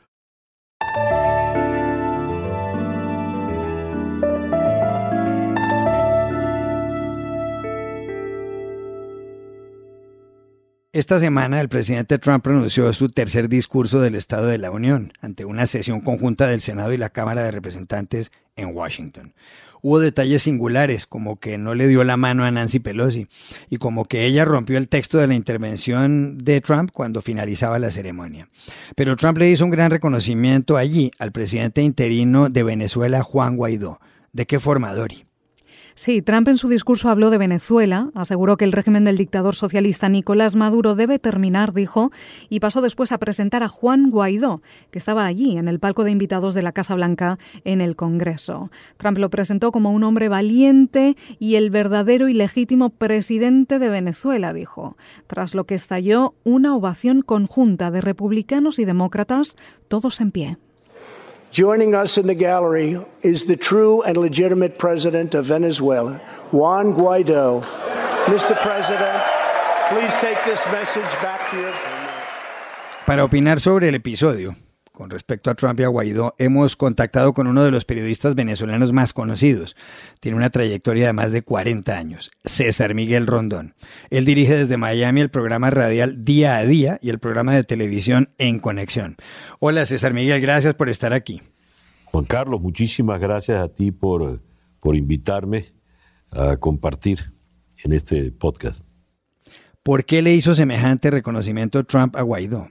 Esta 10.93 11.19
semana 11.19 11.62
el 11.62 11.69
presidente 11.69 12.19
Trump 12.19 12.43
pronunció 12.43 12.91
su 12.91 13.07
tercer 13.07 13.48
discurso 13.48 14.01
del 14.01 14.13
Estado 14.13 14.48
de 14.48 14.57
la 14.57 14.71
Unión 14.71 15.13
ante 15.21 15.45
una 15.45 15.65
sesión 15.65 16.01
conjunta 16.01 16.48
del 16.48 16.60
Senado 16.60 16.91
y 16.91 16.98
la 16.98 17.12
Cámara 17.12 17.43
de 17.43 17.51
Representantes 17.51 18.33
en 18.57 18.75
Washington. 18.75 19.33
Hubo 19.81 20.01
detalles 20.01 20.43
singulares, 20.43 21.05
como 21.05 21.39
que 21.39 21.57
no 21.57 21.75
le 21.75 21.88
dio 21.88 22.03
la 22.03 22.17
mano 22.17 22.43
a 22.43 22.51
Nancy 22.51 22.79
Pelosi 22.79 23.27
y 23.69 23.77
como 23.77 24.03
que 24.03 24.25
ella 24.25 24.43
rompió 24.43 24.77
el 24.77 24.89
texto 24.89 25.17
de 25.17 25.27
la 25.27 25.36
intervención 25.36 26.38
de 26.38 26.60
Trump 26.60 26.91
cuando 26.91 27.21
finalizaba 27.21 27.79
la 27.79 27.89
ceremonia. 27.89 28.50
Pero 28.98 29.15
Trump 29.15 29.38
le 29.38 29.50
hizo 29.50 29.63
un 29.63 29.71
gran 29.71 29.91
reconocimiento 29.91 30.75
allí 30.75 31.12
al 31.19 31.31
presidente 31.31 31.81
interino 31.81 32.50
de 32.50 32.63
Venezuela, 32.63 33.24
Juan 33.24 33.55
Guaidó. 33.55 34.01
¿De 34.33 34.45
qué 34.45 34.60
forma, 34.60 34.93
Dori? 34.93 35.24
Sí, 35.95 36.21
Trump 36.21 36.48
en 36.48 36.57
su 36.57 36.69
discurso 36.69 37.10
habló 37.10 37.29
de 37.29 37.38
Venezuela, 37.38 38.12
aseguró 38.15 38.55
que 38.55 38.65
el 38.65 38.71
régimen 38.71 39.03
del 39.03 39.17
dictador 39.17 39.55
socialista 39.55 40.07
Nicolás 40.07 40.55
Maduro 40.55 40.95
debe 40.95 41.19
terminar, 41.19 41.74
dijo, 41.74 42.12
y 42.50 42.60
pasó 42.60 42.81
después 42.81 43.12
a 43.12 43.17
presentar 43.17 43.62
a 43.62 43.67
Juan 43.67 44.10
Guaidó, 44.10 44.62
que 44.89 45.00
estaba 45.00 45.25
allí 45.25 45.57
en 45.57 45.67
el 45.67 45.79
palco 45.79 46.03
de 46.03 46.12
invitados 46.12 46.53
de 46.53 46.62
la 46.62 46.71
Casa 46.71 46.95
Blanca 46.95 47.38
en 47.65 47.81
el 47.81 47.95
Congreso. 47.95 48.71
Trump 48.98 49.17
lo 49.17 49.29
presentó 49.29 49.71
como 49.71 49.91
un 49.91 50.03
hombre 50.03 50.29
valiente 50.29 51.17
y 51.39 51.55
el 51.55 51.69
verdadero 51.69 52.29
y 52.29 52.33
legítimo 52.33 52.89
presidente 52.89 53.77
de 53.77 53.89
Venezuela, 53.89 54.53
dijo, 54.53 54.98
tras 55.27 55.55
lo 55.55 55.65
que 55.65 55.75
estalló 55.75 56.36
una 56.43 56.75
ovación 56.75 57.21
conjunta 57.21 57.91
de 57.91 58.01
republicanos 58.01 58.79
y 58.79 58.86
demócratas, 58.86 59.55
todos 59.88 60.21
en 60.21 60.31
pie. 60.31 60.57
Joining 61.51 61.93
us 61.93 62.17
in 62.17 62.27
the 62.27 62.36
gallery 62.36 62.98
is 63.24 63.43
the 63.43 63.58
true 63.58 64.01
and 64.03 64.15
legitimate 64.15 64.79
president 64.79 65.36
of 65.36 65.48
Venezuela, 65.48 66.22
Juan 66.51 66.93
Guaido. 66.93 67.62
Mr. 68.24 68.55
President, 68.55 69.22
please 69.89 70.13
take 70.24 70.39
this 70.46 70.63
message 70.72 71.12
back 71.20 71.51
to 71.51 71.58
you. 71.58 71.72
Para 73.05 73.25
opinar 73.25 73.60
sobre 73.60 73.89
el 73.89 73.96
episodio, 73.96 74.55
con 74.91 75.10
respecto 75.10 75.50
a 75.50 75.55
Trump 75.55 75.79
y 75.79 75.83
a 75.83 75.88
Guaidó, 75.88 76.36
hemos 76.38 76.75
contactado 76.75 77.33
con 77.33 77.48
uno 77.48 77.63
de 77.63 77.71
los 77.71 77.86
periodistas 77.86 78.36
venezolanos 78.36 78.91
más 78.91 79.13
conocidos. 79.13 79.75
Tiene 80.19 80.38
una 80.38 80.50
trayectoria 80.50 81.07
de 81.07 81.13
más 81.13 81.31
de 81.31 81.43
40 81.43 81.98
años, 81.98 82.31
César 82.43 82.93
Miguel 82.93 83.27
Rondón. 83.27 83.74
Él 84.10 84.25
dirige 84.25 84.55
desde 84.55 84.77
Miami 84.77 85.21
el 85.21 85.29
programa 85.29 85.69
radial 85.69 86.25
Día 86.25 86.57
a 86.57 86.65
Día 86.65 87.00
y 87.01 87.10
el 87.10 87.19
programa 87.19 87.53
de 87.53 87.63
televisión 87.63 88.29
En 88.38 88.60
Conexión. 88.60 89.15
Hola 89.60 89.86
César 89.86 90.13
Miguel, 90.13 90.41
gracias 90.41 90.75
por 90.75 90.89
estar 90.89 91.13
aquí. 91.13 91.41
Juan 92.05 92.25
Carlos, 92.25 92.62
muchísimas 92.62 93.19
gracias 93.21 93.62
a 93.62 93.69
ti 93.69 93.91
por, 93.91 94.41
por 94.79 94.95
invitarme 94.95 95.65
a 96.31 96.57
compartir 96.57 97.33
en 97.83 97.93
este 97.93 98.31
podcast. 98.31 98.86
¿Por 99.83 100.05
qué 100.05 100.21
le 100.21 100.33
hizo 100.33 100.53
semejante 100.53 101.10
reconocimiento 101.10 101.83
Trump 101.86 102.15
a 102.15 102.21
Guaidó? 102.21 102.67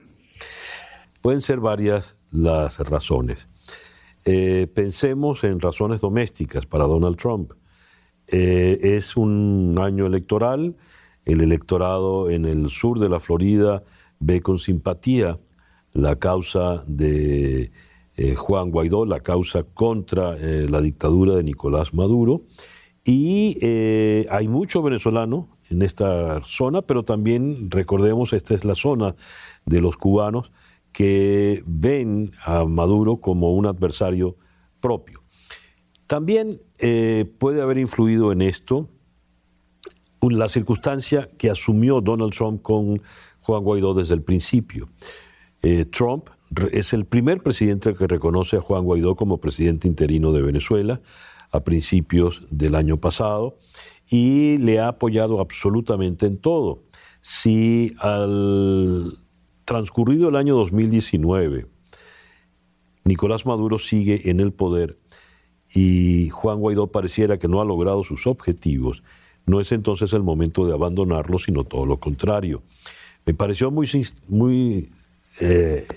Pueden 1.21 1.41
ser 1.41 1.59
varias 1.59 2.17
las 2.31 2.79
razones. 2.79 3.47
Eh, 4.25 4.67
pensemos 4.73 5.43
en 5.43 5.59
razones 5.59 6.01
domésticas 6.01 6.65
para 6.65 6.85
Donald 6.85 7.17
Trump. 7.17 7.53
Eh, 8.27 8.79
es 8.81 9.15
un 9.15 9.77
año 9.79 10.07
electoral, 10.07 10.75
el 11.25 11.41
electorado 11.41 12.29
en 12.29 12.45
el 12.45 12.69
sur 12.69 12.99
de 12.99 13.09
la 13.09 13.19
Florida 13.19 13.83
ve 14.19 14.41
con 14.41 14.57
simpatía 14.57 15.39
la 15.93 16.17
causa 16.17 16.83
de 16.87 17.71
eh, 18.15 18.35
Juan 18.35 18.71
Guaidó, 18.71 19.05
la 19.05 19.19
causa 19.19 19.63
contra 19.63 20.35
la 20.37 20.81
dictadura 20.81 21.35
de 21.35 21.43
Nicolás 21.43 21.93
Maduro, 21.93 22.43
y 23.03 23.57
hay 24.29 24.47
mucho 24.47 24.81
venezolano 24.81 25.57
en 25.69 25.81
esta 25.81 26.41
zona, 26.43 26.83
pero 26.83 27.03
también 27.03 27.69
recordemos, 27.71 28.33
esta 28.33 28.53
es 28.53 28.63
la 28.63 28.75
zona 28.75 29.15
de 29.65 29.81
los 29.81 29.97
cubanos 29.97 30.51
que 30.91 31.63
ven 31.65 32.31
a 32.43 32.65
Maduro 32.65 33.17
como 33.17 33.51
un 33.51 33.65
adversario 33.65 34.35
propio. 34.79 35.23
También 36.07 36.61
eh, 36.79 37.25
puede 37.37 37.61
haber 37.61 37.77
influido 37.77 38.31
en 38.31 38.41
esto 38.41 38.89
la 40.21 40.49
circunstancia 40.49 41.27
que 41.37 41.49
asumió 41.49 42.01
Donald 42.01 42.33
Trump 42.33 42.61
con 42.61 43.01
Juan 43.39 43.63
Guaidó 43.63 43.93
desde 43.93 44.13
el 44.13 44.21
principio. 44.21 44.89
Eh, 45.63 45.85
Trump 45.85 46.29
es 46.71 46.93
el 46.93 47.05
primer 47.05 47.41
presidente 47.41 47.95
que 47.95 48.07
reconoce 48.07 48.57
a 48.57 48.61
Juan 48.61 48.83
Guaidó 48.83 49.15
como 49.15 49.39
presidente 49.39 49.87
interino 49.87 50.31
de 50.31 50.41
Venezuela 50.41 51.01
a 51.51 51.61
principios 51.61 52.43
del 52.49 52.75
año 52.75 52.97
pasado 52.97 53.57
y 54.09 54.57
le 54.57 54.79
ha 54.79 54.89
apoyado 54.89 55.39
absolutamente 55.39 56.25
en 56.25 56.37
todo. 56.37 56.83
Si 57.21 57.93
al 57.99 59.17
transcurrido 59.65 60.29
el 60.29 60.35
año 60.35 60.55
2019, 60.55 61.67
Nicolás 63.03 63.45
Maduro 63.45 63.79
sigue 63.79 64.29
en 64.29 64.39
el 64.39 64.53
poder 64.53 64.97
y 65.73 66.29
Juan 66.29 66.59
Guaidó 66.59 66.87
pareciera 66.87 67.39
que 67.39 67.47
no 67.47 67.61
ha 67.61 67.65
logrado 67.65 68.03
sus 68.03 68.27
objetivos, 68.27 69.03
no 69.45 69.59
es 69.59 69.71
entonces 69.71 70.13
el 70.13 70.23
momento 70.23 70.67
de 70.67 70.73
abandonarlo, 70.73 71.39
sino 71.39 71.63
todo 71.63 71.85
lo 71.85 71.99
contrario. 71.99 72.61
Me 73.25 73.33
pareció 73.33 73.71
muy, 73.71 73.89
muy 74.27 74.89
eh, 75.39 75.87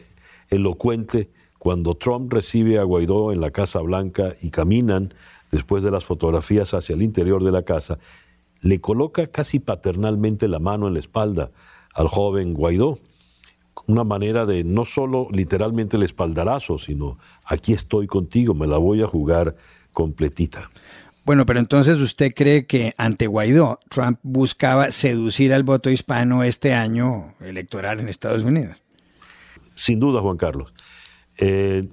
elocuente 0.49 1.31
cuando 1.59 1.95
Trump 1.97 2.33
recibe 2.33 2.79
a 2.79 2.85
Guaidó 2.85 3.33
en 3.33 3.41
la 3.41 3.51
Casa 3.51 3.81
Blanca 3.81 4.35
y 4.41 4.51
caminan 4.51 5.15
después 5.51 5.83
de 5.83 5.91
las 5.91 6.05
fotografías 6.05 6.75
hacia 6.75 6.95
el 6.95 7.03
interior 7.03 7.45
de 7.45 7.53
la 7.53 7.63
casa, 7.63 7.99
le 8.61 8.81
coloca 8.81 9.27
casi 9.29 9.61
paternalmente 9.61 10.49
la 10.49 10.59
mano 10.59 10.89
en 10.89 10.95
la 10.95 11.01
espalda 11.01 11.53
al 11.95 12.09
joven 12.09 12.55
Guaidó 12.55 12.99
una 13.87 14.05
manera 14.05 14.47
de 14.47 14.65
no 14.65 14.85
solo 14.85 15.29
literalmente 15.31 15.97
el 15.97 16.03
espaldarazo, 16.03 16.79
sino 16.79 17.19
aquí 17.45 17.73
estoy 17.73 18.07
contigo, 18.07 18.55
me 18.55 18.67
la 18.67 18.79
voy 18.79 19.03
a 19.03 19.07
jugar 19.07 19.57
completita. 19.93 20.71
Bueno, 21.25 21.47
pero 21.47 21.59
entonces 21.59 22.01
usted 22.01 22.33
cree 22.35 22.67
que 22.67 22.93
ante 22.99 23.27
Guaidó, 23.27 23.81
Trump 23.89 24.19
buscaba 24.23 24.91
seducir 24.91 25.55
al 25.55 25.63
voto 25.63 25.89
hispano 25.89 26.43
este 26.43 26.75
año 26.75 27.35
electoral 27.41 28.01
en 28.01 28.09
Estados 28.09 28.43
Unidos. 28.43 28.77
Sin 29.75 30.01
duda, 30.01 30.21
Juan 30.21 30.37
Carlos. 30.37 30.73
Eh, 31.39 31.89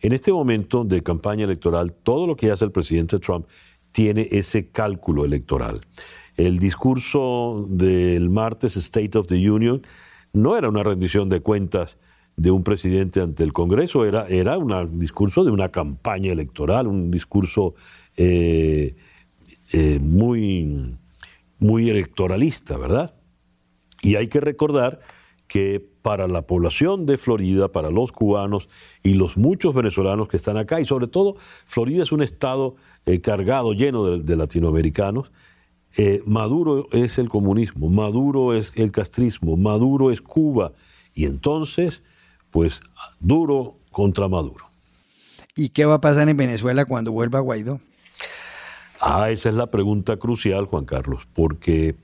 en 0.00 0.12
este 0.12 0.32
momento 0.32 0.84
de 0.84 1.02
campaña 1.02 1.44
electoral, 1.44 1.92
todo 1.92 2.26
lo 2.26 2.36
que 2.36 2.50
hace 2.50 2.64
el 2.64 2.70
presidente 2.70 3.18
Trump 3.18 3.46
tiene 3.90 4.28
ese 4.30 4.68
cálculo 4.68 5.24
electoral. 5.24 5.80
El 6.36 6.58
discurso 6.58 7.66
del 7.68 8.30
martes, 8.30 8.76
State 8.76 9.18
of 9.18 9.26
the 9.26 9.50
Union, 9.50 9.82
no 10.32 10.56
era 10.56 10.68
una 10.68 10.82
rendición 10.82 11.28
de 11.28 11.40
cuentas 11.40 11.98
de 12.36 12.52
un 12.52 12.62
presidente 12.62 13.20
ante 13.20 13.42
el 13.42 13.52
Congreso, 13.52 14.04
era, 14.04 14.26
era 14.28 14.56
un 14.58 14.98
discurso 14.98 15.44
de 15.44 15.50
una 15.50 15.70
campaña 15.70 16.30
electoral, 16.30 16.86
un 16.86 17.10
discurso 17.10 17.74
eh, 18.16 18.94
eh, 19.72 19.98
muy, 20.00 20.96
muy 21.58 21.90
electoralista, 21.90 22.76
¿verdad? 22.76 23.14
Y 24.02 24.14
hay 24.14 24.28
que 24.28 24.40
recordar 24.40 25.00
que 25.48 25.84
para 26.02 26.28
la 26.28 26.42
población 26.42 27.06
de 27.06 27.18
Florida, 27.18 27.72
para 27.72 27.90
los 27.90 28.12
cubanos 28.12 28.68
y 29.02 29.14
los 29.14 29.36
muchos 29.36 29.74
venezolanos 29.74 30.28
que 30.28 30.36
están 30.36 30.58
acá, 30.58 30.80
y 30.80 30.84
sobre 30.84 31.08
todo 31.08 31.36
Florida 31.66 32.04
es 32.04 32.12
un 32.12 32.22
estado 32.22 32.76
eh, 33.04 33.20
cargado, 33.20 33.72
lleno 33.72 34.18
de 34.18 34.36
latinoamericanos, 34.36 35.32
eh, 35.96 36.22
Maduro 36.26 36.86
es 36.92 37.18
el 37.18 37.28
comunismo, 37.28 37.88
Maduro 37.88 38.54
es 38.54 38.72
el 38.76 38.90
castrismo, 38.92 39.56
Maduro 39.56 40.10
es 40.10 40.20
Cuba. 40.20 40.72
Y 41.14 41.24
entonces, 41.24 42.02
pues, 42.50 42.80
duro 43.20 43.74
contra 43.90 44.28
Maduro. 44.28 44.66
¿Y 45.56 45.70
qué 45.70 45.84
va 45.86 45.94
a 45.94 46.00
pasar 46.00 46.28
en 46.28 46.36
Venezuela 46.36 46.84
cuando 46.84 47.10
vuelva 47.12 47.40
Guaidó? 47.40 47.80
Ah, 49.00 49.30
esa 49.30 49.48
es 49.48 49.54
la 49.54 49.70
pregunta 49.70 50.16
crucial, 50.16 50.66
Juan 50.66 50.84
Carlos, 50.84 51.26
porque 51.32 51.96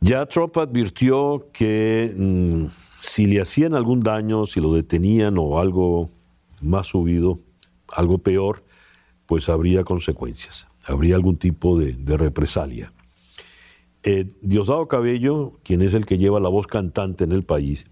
ya 0.00 0.26
Trump 0.26 0.56
advirtió 0.56 1.48
que 1.52 2.12
mm, 2.16 2.66
si 2.98 3.26
le 3.26 3.40
hacían 3.40 3.74
algún 3.74 4.00
daño, 4.00 4.46
si 4.46 4.60
lo 4.60 4.72
detenían 4.72 5.36
o 5.38 5.58
algo 5.60 6.10
más 6.60 6.88
subido, 6.88 7.40
algo 7.92 8.18
peor, 8.18 8.64
pues 9.26 9.48
habría 9.48 9.84
consecuencias 9.84 10.66
habría 10.88 11.16
algún 11.16 11.36
tipo 11.36 11.78
de, 11.78 12.16
represalia. 12.16 12.92
Eh, 14.02 14.32
Diosdado 14.40 14.88
Cabello, 14.88 15.60
quien 15.62 15.82
es 15.82 15.94
el 15.94 16.06
que 16.06 16.18
lleva 16.18 16.40
la 16.40 16.48
voz 16.48 16.66
cantante 16.66 17.24
en 17.24 17.32
el 17.32 17.44
país, 17.44 17.86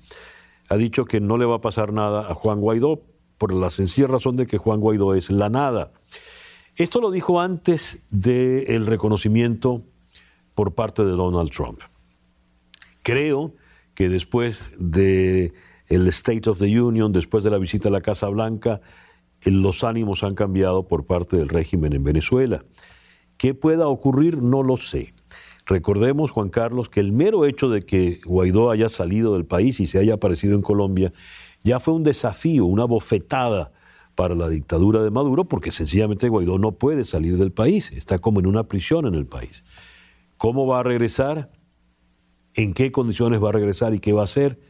ha 0.68 0.76
dicho 0.76 1.04
que 1.04 1.20
no 1.20 1.36
le 1.36 1.44
va 1.44 1.56
a 1.56 1.60
pasar 1.60 1.92
nada 1.92 2.30
a 2.30 2.34
Juan 2.34 2.60
Guaidó 2.60 3.02
por 3.38 3.52
la 3.52 3.70
sencilla 3.70 4.06
razón 4.08 4.36
de 4.36 4.46
que 4.46 4.58
Juan 4.58 4.80
Guaidó 4.80 5.14
es 5.14 5.30
la 5.30 5.50
nada. 5.50 5.92
Esto 6.74 7.00
lo 7.00 7.10
dijo 7.10 7.40
antes 7.40 8.02
del 8.10 8.86
reconocimiento 8.86 9.82
por 10.54 10.74
parte 10.74 11.04
de 11.04 11.12
Donald 11.12 11.50
Trump. 11.50 11.80
Creo 13.02 13.54
que 13.94 14.08
después 14.08 14.72
de 14.78 15.52
el 15.88 16.08
State 16.08 16.48
of 16.50 16.58
the 16.58 16.80
Union, 16.80 17.12
después 17.12 17.44
de 17.44 17.50
la 17.50 17.58
visita 17.58 17.88
a 17.88 17.92
la 17.92 18.00
Casa 18.00 18.28
Blanca, 18.28 18.80
los 19.50 19.84
ánimos 19.84 20.22
han 20.22 20.34
cambiado 20.34 20.88
por 20.88 21.06
parte 21.06 21.36
del 21.36 21.48
régimen 21.48 21.92
en 21.92 22.04
Venezuela. 22.04 22.64
¿Qué 23.36 23.54
pueda 23.54 23.88
ocurrir? 23.88 24.42
No 24.42 24.62
lo 24.62 24.76
sé. 24.76 25.14
Recordemos, 25.66 26.30
Juan 26.30 26.48
Carlos, 26.48 26.88
que 26.88 27.00
el 27.00 27.12
mero 27.12 27.44
hecho 27.44 27.68
de 27.68 27.84
que 27.84 28.20
Guaidó 28.24 28.70
haya 28.70 28.88
salido 28.88 29.34
del 29.34 29.44
país 29.44 29.80
y 29.80 29.86
se 29.86 29.98
haya 29.98 30.14
aparecido 30.14 30.54
en 30.54 30.62
Colombia 30.62 31.12
ya 31.64 31.80
fue 31.80 31.94
un 31.94 32.04
desafío, 32.04 32.64
una 32.64 32.84
bofetada 32.84 33.72
para 34.14 34.36
la 34.36 34.48
dictadura 34.48 35.02
de 35.02 35.10
Maduro, 35.10 35.46
porque 35.46 35.72
sencillamente 35.72 36.28
Guaidó 36.28 36.58
no 36.58 36.72
puede 36.72 37.04
salir 37.04 37.36
del 37.36 37.52
país, 37.52 37.90
está 37.92 38.18
como 38.18 38.38
en 38.38 38.46
una 38.46 38.68
prisión 38.68 39.06
en 39.06 39.14
el 39.14 39.26
país. 39.26 39.64
¿Cómo 40.36 40.66
va 40.66 40.80
a 40.80 40.82
regresar? 40.84 41.50
¿En 42.54 42.72
qué 42.72 42.92
condiciones 42.92 43.42
va 43.42 43.48
a 43.48 43.52
regresar 43.52 43.94
y 43.94 43.98
qué 43.98 44.12
va 44.12 44.22
a 44.22 44.24
hacer? 44.24 44.60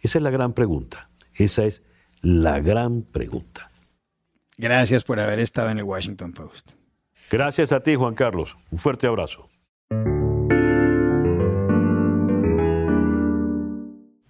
Esa 0.00 0.18
es 0.18 0.22
la 0.22 0.30
gran 0.30 0.52
pregunta. 0.52 1.10
Esa 1.32 1.64
es 1.64 1.82
la 2.20 2.60
gran 2.60 3.02
pregunta. 3.02 3.70
Gracias 4.56 5.02
por 5.02 5.18
haber 5.18 5.40
estado 5.40 5.70
en 5.70 5.78
el 5.78 5.84
Washington 5.84 6.32
Post. 6.32 6.72
Gracias 7.30 7.72
a 7.72 7.80
ti, 7.80 7.96
Juan 7.96 8.14
Carlos. 8.14 8.56
Un 8.70 8.78
fuerte 8.78 9.06
abrazo. 9.06 9.48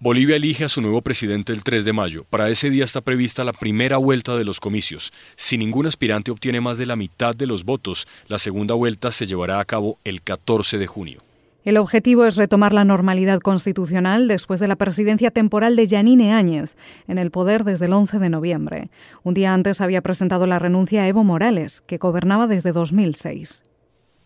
Bolivia 0.04 0.36
elige 0.36 0.64
a 0.64 0.68
su 0.68 0.82
nuevo 0.82 1.00
presidente 1.00 1.52
el 1.52 1.64
3 1.64 1.86
de 1.86 1.94
mayo. 1.94 2.24
Para 2.28 2.50
ese 2.50 2.68
día 2.68 2.84
está 2.84 3.00
prevista 3.00 3.42
la 3.42 3.54
primera 3.54 3.96
vuelta 3.96 4.36
de 4.36 4.44
los 4.44 4.60
comicios. 4.60 5.14
Si 5.34 5.56
ningún 5.56 5.86
aspirante 5.86 6.30
obtiene 6.30 6.60
más 6.60 6.76
de 6.76 6.84
la 6.84 6.94
mitad 6.94 7.34
de 7.34 7.46
los 7.46 7.64
votos, 7.64 8.06
la 8.28 8.38
segunda 8.38 8.74
vuelta 8.74 9.12
se 9.12 9.26
llevará 9.26 9.60
a 9.60 9.64
cabo 9.64 9.98
el 10.04 10.20
14 10.20 10.76
de 10.76 10.86
junio. 10.86 11.23
El 11.64 11.78
objetivo 11.78 12.26
es 12.26 12.36
retomar 12.36 12.74
la 12.74 12.84
normalidad 12.84 13.40
constitucional 13.40 14.28
después 14.28 14.60
de 14.60 14.68
la 14.68 14.76
presidencia 14.76 15.30
temporal 15.30 15.76
de 15.76 15.86
Yanine 15.86 16.34
Áñez, 16.34 16.76
en 17.08 17.16
el 17.16 17.30
poder 17.30 17.64
desde 17.64 17.86
el 17.86 17.94
11 17.94 18.18
de 18.18 18.28
noviembre. 18.28 18.90
Un 19.22 19.32
día 19.32 19.54
antes 19.54 19.80
había 19.80 20.02
presentado 20.02 20.46
la 20.46 20.58
renuncia 20.58 21.02
a 21.02 21.08
Evo 21.08 21.24
Morales, 21.24 21.82
que 21.86 21.96
gobernaba 21.96 22.46
desde 22.46 22.72
2006. 22.72 23.62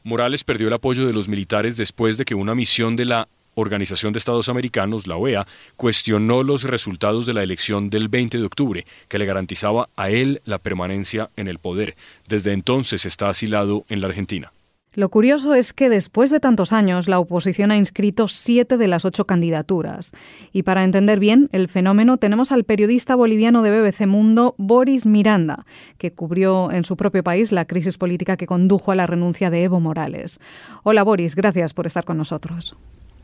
Morales 0.02 0.42
perdió 0.42 0.66
el 0.66 0.74
apoyo 0.74 1.06
de 1.06 1.12
los 1.12 1.28
militares 1.28 1.76
después 1.76 2.18
de 2.18 2.24
que 2.24 2.34
una 2.34 2.56
misión 2.56 2.96
de 2.96 3.04
la 3.04 3.28
Organización 3.54 4.12
de 4.12 4.18
Estados 4.18 4.48
Americanos, 4.48 5.06
la 5.06 5.16
OEA, 5.16 5.46
cuestionó 5.76 6.42
los 6.42 6.64
resultados 6.64 7.24
de 7.24 7.34
la 7.34 7.44
elección 7.44 7.88
del 7.88 8.08
20 8.08 8.38
de 8.38 8.44
octubre, 8.44 8.84
que 9.08 9.18
le 9.18 9.26
garantizaba 9.26 9.90
a 9.96 10.10
él 10.10 10.40
la 10.44 10.58
permanencia 10.58 11.30
en 11.36 11.46
el 11.46 11.58
poder. 11.58 11.96
Desde 12.26 12.52
entonces 12.52 13.06
está 13.06 13.28
asilado 13.28 13.84
en 13.88 14.00
la 14.00 14.08
Argentina. 14.08 14.52
Lo 14.98 15.10
curioso 15.10 15.54
es 15.54 15.72
que 15.72 15.90
después 15.90 16.28
de 16.28 16.40
tantos 16.40 16.72
años 16.72 17.06
la 17.06 17.20
oposición 17.20 17.70
ha 17.70 17.76
inscrito 17.76 18.26
siete 18.26 18.76
de 18.76 18.88
las 18.88 19.04
ocho 19.04 19.26
candidaturas. 19.26 20.10
Y 20.50 20.64
para 20.64 20.82
entender 20.82 21.20
bien 21.20 21.48
el 21.52 21.68
fenómeno 21.68 22.16
tenemos 22.16 22.50
al 22.50 22.64
periodista 22.64 23.14
boliviano 23.14 23.62
de 23.62 23.70
BBC 23.70 24.08
Mundo, 24.08 24.56
Boris 24.58 25.06
Miranda, 25.06 25.64
que 25.98 26.12
cubrió 26.12 26.72
en 26.72 26.82
su 26.82 26.96
propio 26.96 27.22
país 27.22 27.52
la 27.52 27.64
crisis 27.64 27.96
política 27.96 28.36
que 28.36 28.48
condujo 28.48 28.90
a 28.90 28.96
la 28.96 29.06
renuncia 29.06 29.50
de 29.50 29.62
Evo 29.62 29.78
Morales. 29.78 30.40
Hola 30.82 31.04
Boris, 31.04 31.36
gracias 31.36 31.74
por 31.74 31.86
estar 31.86 32.04
con 32.04 32.16
nosotros. 32.16 32.74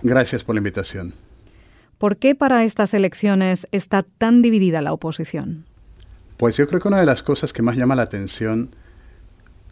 Gracias 0.00 0.44
por 0.44 0.54
la 0.54 0.60
invitación. 0.60 1.12
¿Por 1.98 2.18
qué 2.18 2.36
para 2.36 2.62
estas 2.62 2.94
elecciones 2.94 3.66
está 3.72 4.04
tan 4.04 4.42
dividida 4.42 4.80
la 4.80 4.92
oposición? 4.92 5.64
Pues 6.36 6.56
yo 6.56 6.68
creo 6.68 6.80
que 6.80 6.86
una 6.86 7.00
de 7.00 7.06
las 7.06 7.24
cosas 7.24 7.52
que 7.52 7.62
más 7.62 7.74
llama 7.74 7.96
la 7.96 8.02
atención 8.02 8.70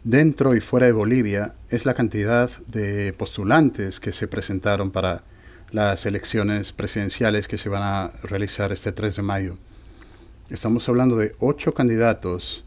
dentro 0.03 0.53
y 0.55 0.59
fuera 0.59 0.85
de 0.85 0.91
Bolivia 0.91 1.55
es 1.69 1.85
la 1.85 1.93
cantidad 1.93 2.49
de 2.67 3.13
postulantes 3.13 3.99
que 3.99 4.11
se 4.11 4.27
presentaron 4.27 4.91
para 4.91 5.23
las 5.71 6.05
elecciones 6.05 6.73
presidenciales 6.73 7.47
que 7.47 7.57
se 7.57 7.69
van 7.69 7.83
a 7.83 8.11
realizar 8.23 8.71
este 8.71 8.91
3 8.91 9.15
de 9.15 9.21
mayo. 9.21 9.57
Estamos 10.49 10.87
hablando 10.89 11.15
de 11.15 11.35
ocho 11.39 11.73
candidatos, 11.73 12.65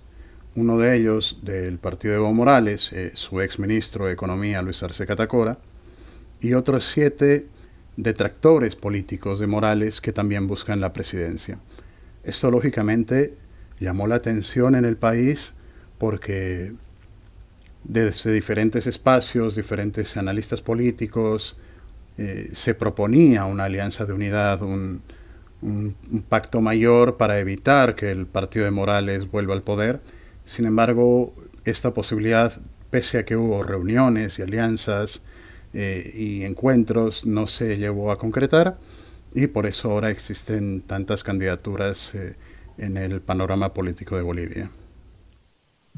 uno 0.55 0.79
de 0.79 0.97
ellos 0.97 1.39
del 1.43 1.79
partido 1.79 2.15
de 2.15 2.21
Evo 2.21 2.33
Morales, 2.33 2.93
eh, 2.93 3.13
su 3.15 3.41
ex 3.41 3.59
ministro 3.59 4.07
de 4.07 4.13
Economía 4.13 4.63
Luis 4.63 4.83
Arce 4.83 5.07
Catacora, 5.07 5.59
y 6.41 6.55
otros 6.55 6.91
siete 6.91 7.47
detractores 7.97 8.77
políticos 8.77 9.41
de 9.41 9.47
Morales 9.47 10.01
que 10.01 10.13
también 10.13 10.47
buscan 10.47 10.81
la 10.81 10.93
presidencia. 10.93 11.59
Esto 12.25 12.51
lógicamente 12.51 13.35
llamó 13.79 14.07
la 14.07 14.17
atención 14.17 14.75
en 14.75 14.85
el 14.87 14.97
país 14.97 15.53
porque 15.99 16.75
desde 17.89 18.33
diferentes 18.33 18.87
espacios, 18.87 19.55
diferentes 19.55 20.17
analistas 20.17 20.61
políticos, 20.61 21.57
eh, 22.19 22.51
se 22.55 22.75
proponía 22.75 23.45
una 23.45 23.65
alianza 23.65 24.05
de 24.07 24.13
unidad, 24.13 24.63
un, 24.63 25.03
pacto 26.29 26.61
mayor 26.61 27.17
para 27.17 27.41
evitar 27.41 27.95
que 27.97 28.11
el 28.11 28.27
partido 28.27 28.67
de 28.67 28.71
Morales 28.71 29.31
vuelva 29.31 29.55
al 29.55 29.63
poder. 29.63 30.01
Sin 30.45 30.67
embargo, 30.67 31.35
esta 31.65 31.93
posibilidad, 31.93 32.61
pese 32.91 33.19
a 33.19 33.25
que 33.25 33.37
hubo 33.37 33.63
reuniones 33.63 34.39
y 34.39 34.43
alianzas 34.43 35.23
eh, 35.73 36.13
y 36.15 36.45
encuentros, 36.45 37.27
no 37.27 37.47
se 37.47 37.79
llevó 37.79 38.13
a 38.13 38.17
concretar 38.17 38.79
y 39.35 39.49
por 39.49 39.67
eso 39.67 39.91
ahora 39.91 40.11
existen 40.11 40.83
tantas 40.83 41.25
candidaturas 41.25 42.15
eh, 42.15 42.37
en 42.79 42.97
el 42.97 43.21
panorama 43.21 43.75
político 43.75 44.17
de 44.17 44.23
Bolivia. 44.23 44.71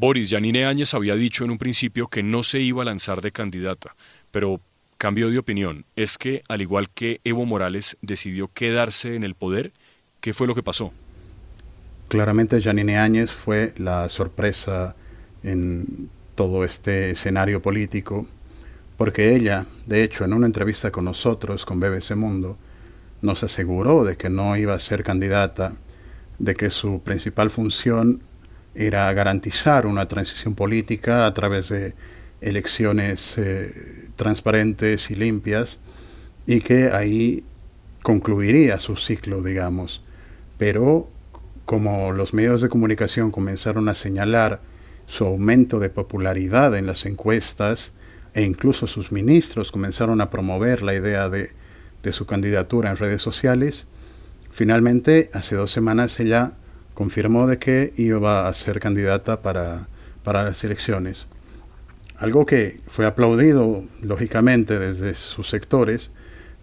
Boris 0.01 0.31
Yanine 0.31 0.65
Áñez 0.65 0.95
había 0.95 1.17
dicho 1.17 1.43
en 1.43 1.51
un 1.51 1.59
principio 1.59 2.07
que 2.07 2.23
no 2.23 2.45
se 2.45 2.61
iba 2.61 2.83
a 2.83 2.85
lanzar 2.85 3.21
de 3.21 3.33
candidata, 3.33 3.97
pero 4.31 4.61
cambió 4.97 5.29
de 5.29 5.39
opinión. 5.39 5.87
¿Es 5.97 6.19
que, 6.19 6.45
al 6.49 6.63
igual 6.63 6.89
que 6.89 7.21
Evo 7.25 7.45
Morales, 7.47 7.97
decidió 8.01 8.47
quedarse 8.47 9.17
en 9.17 9.25
el 9.25 9.35
poder? 9.35 9.73
¿Qué 10.21 10.35
fue 10.35 10.47
lo 10.47 10.55
que 10.55 10.63
pasó? 10.63 10.93
Claramente 12.07 12.61
Yanine 12.61 12.97
Áñez 12.97 13.33
fue 13.33 13.75
la 13.77 14.09
sorpresa 14.09 14.95
en 15.43 16.09
todo 16.37 16.63
este 16.63 17.11
escenario 17.11 17.61
político, 17.61 18.29
porque 18.97 19.35
ella, 19.35 19.67
de 19.87 20.05
hecho, 20.05 20.25
en 20.25 20.33
una 20.33 20.47
entrevista 20.47 20.93
con 20.93 21.07
nosotros, 21.07 21.65
con 21.65 21.81
BBC 21.81 22.15
Mundo, 22.15 22.57
nos 23.21 23.43
aseguró 23.43 24.05
de 24.05 24.17
que 24.17 24.31
no 24.31 24.57
iba 24.57 24.75
a 24.75 24.79
ser 24.79 25.03
candidata, 25.03 25.73
de 26.39 26.55
que 26.55 26.71
su 26.71 27.03
principal 27.03 27.51
función 27.51 28.23
era 28.75 29.13
garantizar 29.13 29.87
una 29.87 30.07
transición 30.09 30.55
política 30.55 31.27
a 31.27 31.35
través 31.35 31.69
de 31.69 31.95
elecciones 32.41 33.37
eh, 33.37 34.09
transparentes 34.17 35.11
y 35.11 35.17
limpias 35.17 35.81
y 36.47 36.61
que 36.61 36.91
ahí 36.93 37.45
concluiría 38.03 38.79
su 38.79 38.97
ciclo, 38.97 39.43
digamos. 39.43 40.03
Pero 40.57 41.09
como 41.65 42.13
los 42.13 42.33
medios 42.35 42.63
de 42.63 42.69
comunicación 42.69 43.31
comenzaron 43.31 43.89
a 43.89 43.95
señalar 43.95 44.61
su 45.07 45.25
aumento 45.25 45.79
de 45.79 45.91
popularidad 45.91 46.77
en 46.77 46.87
las 46.87 47.07
encuestas 47.07 47.93
e 48.35 48.43
incluso 48.43 48.87
sus 48.87 49.11
ministros 49.11 49.73
comenzaron 49.73 50.21
a 50.21 50.31
promover 50.31 50.83
la 50.83 50.95
idea 50.95 51.29
de, 51.29 51.51
de 52.03 52.13
su 52.13 52.27
candidatura 52.27 52.91
en 52.91 52.97
redes 52.97 53.23
sociales, 53.23 53.87
finalmente 54.51 55.31
hace 55.33 55.57
dos 55.57 55.71
semanas 55.71 56.19
ella 56.21 56.53
confirmó 56.99 57.47
de 57.47 57.61
que 57.61 57.93
iba 57.97 58.49
a 58.49 58.55
ser 58.55 58.81
candidata 58.81 59.41
para, 59.41 59.87
para 60.25 60.43
las 60.43 60.65
elecciones. 60.65 61.29
Algo 62.17 62.45
que 62.45 62.81
fue 62.89 63.07
aplaudido, 63.07 63.85
lógicamente, 64.03 64.81
desde 64.81 65.15
sus 65.15 65.49
sectores, 65.49 66.11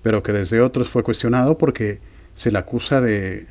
pero 0.03 0.23
que 0.23 0.33
desde 0.33 0.59
otros 0.59 0.89
fue 0.89 1.03
cuestionado 1.03 1.57
porque 1.57 2.01
se 2.35 2.51
le 2.51 2.57
acusa 2.57 2.99
de 2.99 3.47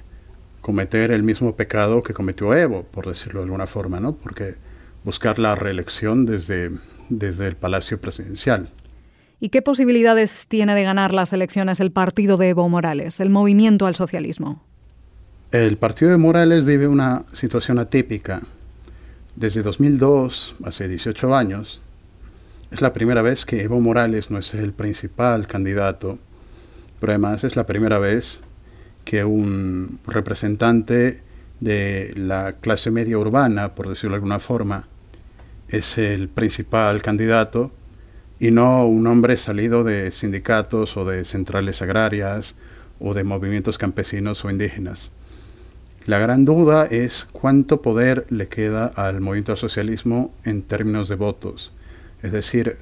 cometer 0.60 1.10
el 1.10 1.22
mismo 1.22 1.56
pecado 1.56 2.02
que 2.02 2.12
cometió 2.12 2.54
Evo, 2.54 2.82
por 2.82 3.08
decirlo 3.08 3.40
de 3.40 3.44
alguna 3.44 3.66
forma, 3.66 3.98
¿no? 3.98 4.14
Porque 4.16 4.56
buscar 5.04 5.38
la 5.38 5.54
reelección 5.54 6.26
desde, 6.26 6.68
desde 7.08 7.46
el 7.46 7.56
Palacio 7.56 7.98
Presidencial. 7.98 8.68
¿Y 9.40 9.48
qué 9.48 9.62
posibilidades 9.62 10.44
tiene 10.48 10.74
de 10.74 10.82
ganar 10.82 11.14
las 11.14 11.32
elecciones 11.32 11.80
el 11.80 11.92
partido 11.92 12.36
de 12.36 12.50
Evo 12.50 12.68
Morales, 12.68 13.20
el 13.20 13.30
movimiento 13.30 13.86
al 13.86 13.94
socialismo? 13.94 14.73
El 15.54 15.76
partido 15.76 16.10
de 16.10 16.16
Morales 16.16 16.64
vive 16.64 16.88
una 16.88 17.22
situación 17.32 17.78
atípica. 17.78 18.42
Desde 19.36 19.62
2002, 19.62 20.56
hace 20.64 20.88
18 20.88 21.32
años, 21.32 21.80
es 22.72 22.80
la 22.80 22.92
primera 22.92 23.22
vez 23.22 23.46
que 23.46 23.62
Evo 23.62 23.80
Morales 23.80 24.32
no 24.32 24.38
es 24.38 24.52
el 24.54 24.72
principal 24.72 25.46
candidato, 25.46 26.18
pero 26.98 27.12
además 27.12 27.44
es 27.44 27.54
la 27.54 27.66
primera 27.66 28.00
vez 28.00 28.40
que 29.04 29.24
un 29.24 30.00
representante 30.08 31.22
de 31.60 32.12
la 32.16 32.54
clase 32.54 32.90
media 32.90 33.16
urbana, 33.16 33.76
por 33.76 33.88
decirlo 33.88 34.14
de 34.14 34.16
alguna 34.16 34.40
forma, 34.40 34.88
es 35.68 35.98
el 35.98 36.28
principal 36.28 37.00
candidato 37.00 37.70
y 38.40 38.50
no 38.50 38.88
un 38.88 39.06
hombre 39.06 39.36
salido 39.36 39.84
de 39.84 40.10
sindicatos 40.10 40.96
o 40.96 41.04
de 41.04 41.24
centrales 41.24 41.80
agrarias 41.80 42.56
o 42.98 43.14
de 43.14 43.22
movimientos 43.22 43.78
campesinos 43.78 44.44
o 44.44 44.50
indígenas. 44.50 45.12
La 46.06 46.18
gran 46.18 46.44
duda 46.44 46.84
es 46.84 47.26
cuánto 47.32 47.80
poder 47.80 48.26
le 48.28 48.48
queda 48.48 48.86
al 48.86 49.22
movimiento 49.22 49.52
al 49.52 49.58
socialismo 49.58 50.34
en 50.44 50.62
términos 50.62 51.08
de 51.08 51.14
votos. 51.14 51.72
Es 52.22 52.30
decir, 52.30 52.76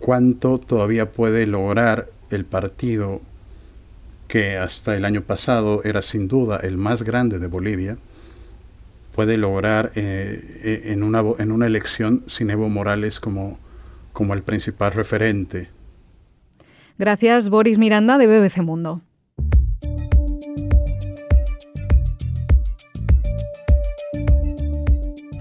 cuánto 0.00 0.58
todavía 0.58 1.12
puede 1.12 1.46
lograr 1.46 2.10
el 2.30 2.44
partido 2.44 3.20
que 4.26 4.56
hasta 4.56 4.96
el 4.96 5.04
año 5.04 5.22
pasado 5.22 5.82
era 5.84 6.02
sin 6.02 6.26
duda 6.26 6.58
el 6.62 6.76
más 6.76 7.04
grande 7.04 7.38
de 7.38 7.46
Bolivia, 7.46 7.98
puede 9.14 9.36
lograr 9.36 9.92
eh, 9.94 10.40
eh, 10.64 10.82
en, 10.86 11.02
una, 11.02 11.22
en 11.38 11.52
una 11.52 11.66
elección 11.66 12.24
sin 12.26 12.50
Evo 12.50 12.68
Morales 12.68 13.20
como, 13.20 13.58
como 14.12 14.34
el 14.34 14.42
principal 14.42 14.92
referente. 14.92 15.70
Gracias, 16.98 17.48
Boris 17.48 17.78
Miranda 17.78 18.18
de 18.18 18.26
BBC 18.26 18.58
Mundo. 18.58 19.02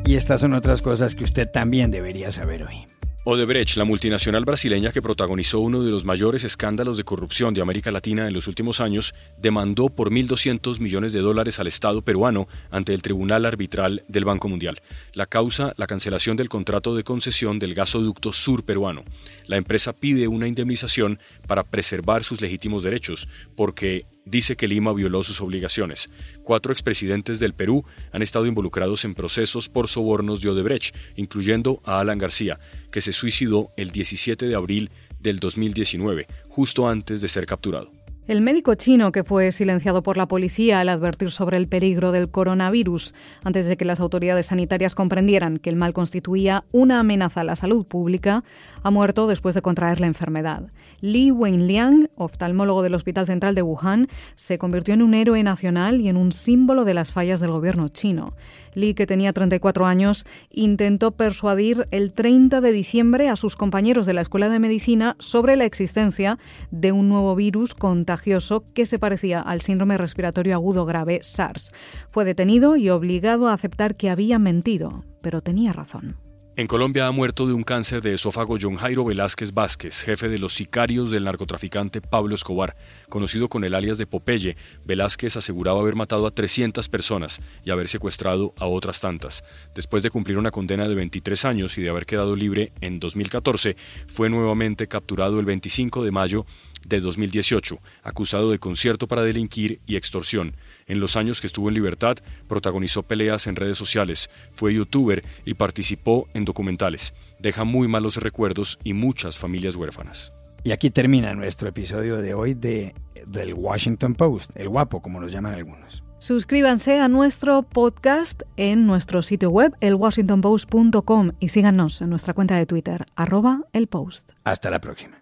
Y 0.07 0.15
estas 0.15 0.39
son 0.39 0.53
otras 0.53 0.81
cosas 0.81 1.15
que 1.15 1.25
usted 1.25 1.51
también 1.51 1.91
debería 1.91 2.31
saber 2.31 2.63
hoy. 2.63 2.87
Odebrecht, 3.25 3.75
la 3.75 3.83
multinacional 3.83 4.45
brasileña 4.45 4.93
que 4.93 5.01
protagonizó 5.01 5.59
uno 5.59 5.83
de 5.83 5.91
los 5.91 6.05
mayores 6.05 6.45
escándalos 6.45 6.95
de 6.95 7.03
corrupción 7.03 7.53
de 7.53 7.59
América 7.59 7.91
Latina 7.91 8.25
en 8.25 8.33
los 8.33 8.47
últimos 8.47 8.79
años, 8.79 9.13
demandó 9.37 9.89
por 9.89 10.11
1.200 10.11 10.79
millones 10.79 11.11
de 11.11 11.19
dólares 11.19 11.59
al 11.59 11.67
Estado 11.67 12.01
peruano 12.03 12.47
ante 12.71 12.93
el 12.93 13.01
Tribunal 13.01 13.45
Arbitral 13.45 14.01
del 14.07 14.23
Banco 14.23 14.47
Mundial. 14.47 14.81
La 15.11 15.25
causa, 15.25 15.73
la 15.75 15.87
cancelación 15.87 16.37
del 16.37 16.47
contrato 16.47 16.95
de 16.95 17.03
concesión 17.03 17.59
del 17.59 17.73
gasoducto 17.73 18.31
sur 18.31 18.63
peruano. 18.63 19.03
La 19.45 19.57
empresa 19.57 19.91
pide 19.91 20.29
una 20.29 20.47
indemnización 20.47 21.19
para 21.47 21.65
preservar 21.65 22.23
sus 22.23 22.39
legítimos 22.39 22.81
derechos, 22.81 23.27
porque 23.57 24.05
dice 24.23 24.55
que 24.55 24.69
Lima 24.69 24.93
violó 24.93 25.23
sus 25.23 25.41
obligaciones. 25.41 26.09
Cuatro 26.47 26.71
expresidentes 26.71 27.41
del 27.41 27.53
Perú 27.53 27.83
han 28.13 28.21
estado 28.21 28.45
involucrados 28.45 29.03
en 29.03 29.15
procesos 29.15 29.67
por 29.67 29.89
sobornos 29.89 30.39
de 30.39 30.47
Odebrecht, 30.47 30.95
incluyendo 31.17 31.81
a 31.83 31.99
Alan 31.99 32.17
García, 32.17 32.57
que 32.89 33.01
se 33.01 33.11
suicidó 33.11 33.73
el 33.75 33.91
17 33.91 34.45
de 34.45 34.55
abril 34.55 34.89
del 35.19 35.41
2019, 35.41 36.25
justo 36.47 36.87
antes 36.87 37.19
de 37.19 37.27
ser 37.27 37.47
capturado. 37.47 37.96
El 38.27 38.41
médico 38.41 38.75
chino 38.75 39.13
que 39.13 39.23
fue 39.23 39.53
silenciado 39.53 40.03
por 40.03 40.17
la 40.17 40.27
policía 40.27 40.81
al 40.81 40.89
advertir 40.89 41.31
sobre 41.31 41.55
el 41.55 41.69
peligro 41.69 42.11
del 42.11 42.29
coronavirus, 42.29 43.13
antes 43.45 43.65
de 43.67 43.77
que 43.77 43.85
las 43.85 44.01
autoridades 44.01 44.47
sanitarias 44.47 44.95
comprendieran 44.95 45.59
que 45.59 45.69
el 45.69 45.77
mal 45.77 45.93
constituía 45.93 46.65
una 46.73 46.99
amenaza 46.99 47.39
a 47.39 47.45
la 47.45 47.55
salud 47.55 47.85
pública, 47.85 48.43
ha 48.83 48.91
muerto 48.91 49.27
después 49.27 49.55
de 49.55 49.61
contraer 49.61 50.01
la 50.01 50.07
enfermedad. 50.07 50.63
Li 50.99 51.31
Wenliang, 51.31 52.09
oftalmólogo 52.17 52.81
del 52.81 52.95
Hospital 52.95 53.27
Central 53.27 53.55
de 53.55 53.61
Wuhan, 53.61 54.09
se 54.35 54.57
convirtió 54.57 54.93
en 54.93 55.03
un 55.03 55.13
héroe 55.13 55.41
nacional 55.41 56.01
y 56.01 56.09
en 56.09 56.17
un 56.17 56.33
símbolo 56.33 56.83
de 56.83 56.95
las 56.95 57.13
fallas 57.13 57.39
del 57.39 57.51
gobierno 57.51 57.87
chino. 57.87 58.33
Li, 58.77 58.93
que 58.93 59.07
tenía 59.07 59.33
34 59.33 59.87
años, 59.87 60.25
intentó 60.51 61.11
persuadir 61.11 61.87
el 61.89 62.13
30 62.13 62.61
de 62.61 62.71
diciembre 62.71 63.27
a 63.27 63.35
sus 63.35 63.55
compañeros 63.55 64.05
de 64.05 64.13
la 64.13 64.21
Escuela 64.21 64.49
de 64.49 64.59
Medicina 64.59 65.15
sobre 65.17 65.55
la 65.55 65.65
existencia 65.65 66.37
de 66.69 66.91
un 66.91 67.09
nuevo 67.09 67.35
virus 67.35 67.73
contagioso 67.73 68.63
que 68.75 68.85
se 68.85 68.99
parecía 68.99 69.41
al 69.41 69.61
síndrome 69.61 69.97
respiratorio 69.97 70.53
agudo 70.53 70.85
grave 70.85 71.21
SARS. 71.23 71.71
Fue 72.11 72.23
detenido 72.23 72.75
y 72.75 72.89
obligado 72.89 73.47
a 73.47 73.53
aceptar 73.53 73.95
que 73.95 74.11
había 74.11 74.37
mentido, 74.37 75.03
pero 75.23 75.41
tenía 75.41 75.73
razón. 75.73 76.26
En 76.57 76.65
Colombia 76.65 77.05
ha 77.05 77.11
muerto 77.11 77.45
de 77.45 77.53
un 77.53 77.61
cáncer 77.61 78.01
de 78.01 78.15
esófago 78.15 78.57
John 78.59 78.77
Jairo 78.77 79.05
Velázquez 79.05 79.53
Vázquez, 79.53 80.01
jefe 80.01 80.27
de 80.27 80.39
los 80.39 80.55
sicarios 80.55 81.11
del 81.11 81.25
narcotraficante 81.25 82.01
Pablo 82.01 82.33
Escobar. 82.33 82.75
Conocido 83.09 83.47
con 83.47 83.63
el 83.63 83.75
alias 83.75 83.99
de 83.99 84.07
Popeye, 84.07 84.57
Velázquez 84.83 85.37
aseguraba 85.37 85.81
haber 85.81 85.93
matado 85.93 86.25
a 86.25 86.31
300 86.31 86.89
personas 86.89 87.41
y 87.63 87.69
haber 87.69 87.89
secuestrado 87.89 88.55
a 88.57 88.65
otras 88.65 88.99
tantas. 89.01 89.43
Después 89.75 90.01
de 90.01 90.09
cumplir 90.09 90.39
una 90.39 90.49
condena 90.49 90.87
de 90.87 90.95
23 90.95 91.45
años 91.45 91.77
y 91.77 91.83
de 91.83 91.91
haber 91.91 92.07
quedado 92.07 92.35
libre 92.35 92.71
en 92.81 92.99
2014, 92.99 93.75
fue 94.07 94.31
nuevamente 94.31 94.87
capturado 94.87 95.39
el 95.39 95.45
25 95.45 96.03
de 96.03 96.09
mayo 96.09 96.47
de 96.87 97.01
2018, 97.01 97.77
acusado 98.01 98.49
de 98.49 98.57
concierto 98.57 99.07
para 99.07 99.21
delinquir 99.21 99.79
y 99.85 99.95
extorsión. 99.95 100.55
En 100.87 100.99
los 100.99 101.15
años 101.15 101.41
que 101.41 101.47
estuvo 101.47 101.67
en 101.67 101.75
libertad, 101.75 102.17
protagonizó 102.47 103.03
peleas 103.03 103.47
en 103.47 103.55
redes 103.55 103.77
sociales, 103.77 104.29
fue 104.53 104.73
youtuber 104.73 105.23
y 105.45 105.53
participó 105.53 106.27
en 106.33 106.45
documentales. 106.45 107.13
Deja 107.39 107.65
muy 107.65 107.87
malos 107.87 108.17
recuerdos 108.17 108.79
y 108.83 108.93
muchas 108.93 109.37
familias 109.37 109.75
huérfanas. 109.75 110.31
Y 110.63 110.71
aquí 110.71 110.89
termina 110.89 111.33
nuestro 111.33 111.69
episodio 111.69 112.17
de 112.17 112.33
hoy 112.33 112.53
de, 112.53 112.95
del 113.27 113.53
Washington 113.53 114.15
Post, 114.15 114.51
el 114.55 114.69
guapo, 114.69 115.01
como 115.01 115.19
nos 115.19 115.31
llaman 115.31 115.53
algunos. 115.53 116.03
Suscríbanse 116.19 116.99
a 116.99 117.07
nuestro 117.07 117.61
podcast 117.63 118.41
en 118.55 118.87
nuestro 118.87 119.21
sitio 119.21 119.51
web, 119.51 119.75
elwashingtonpost.com, 119.81 121.31
y 121.39 121.49
síganos 121.49 122.01
en 122.01 122.09
nuestra 122.09 122.33
cuenta 122.33 122.55
de 122.55 122.65
Twitter, 122.65 123.05
arroba 123.15 123.61
el 123.71 123.87
post. 123.87 124.31
Hasta 124.43 124.71
la 124.71 124.81
próxima. 124.81 125.21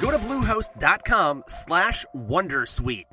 Go 0.00 0.10
to 0.10 0.18
bluehost.com 0.18 1.44
slash 1.46 2.06
wondersuite 2.14 3.06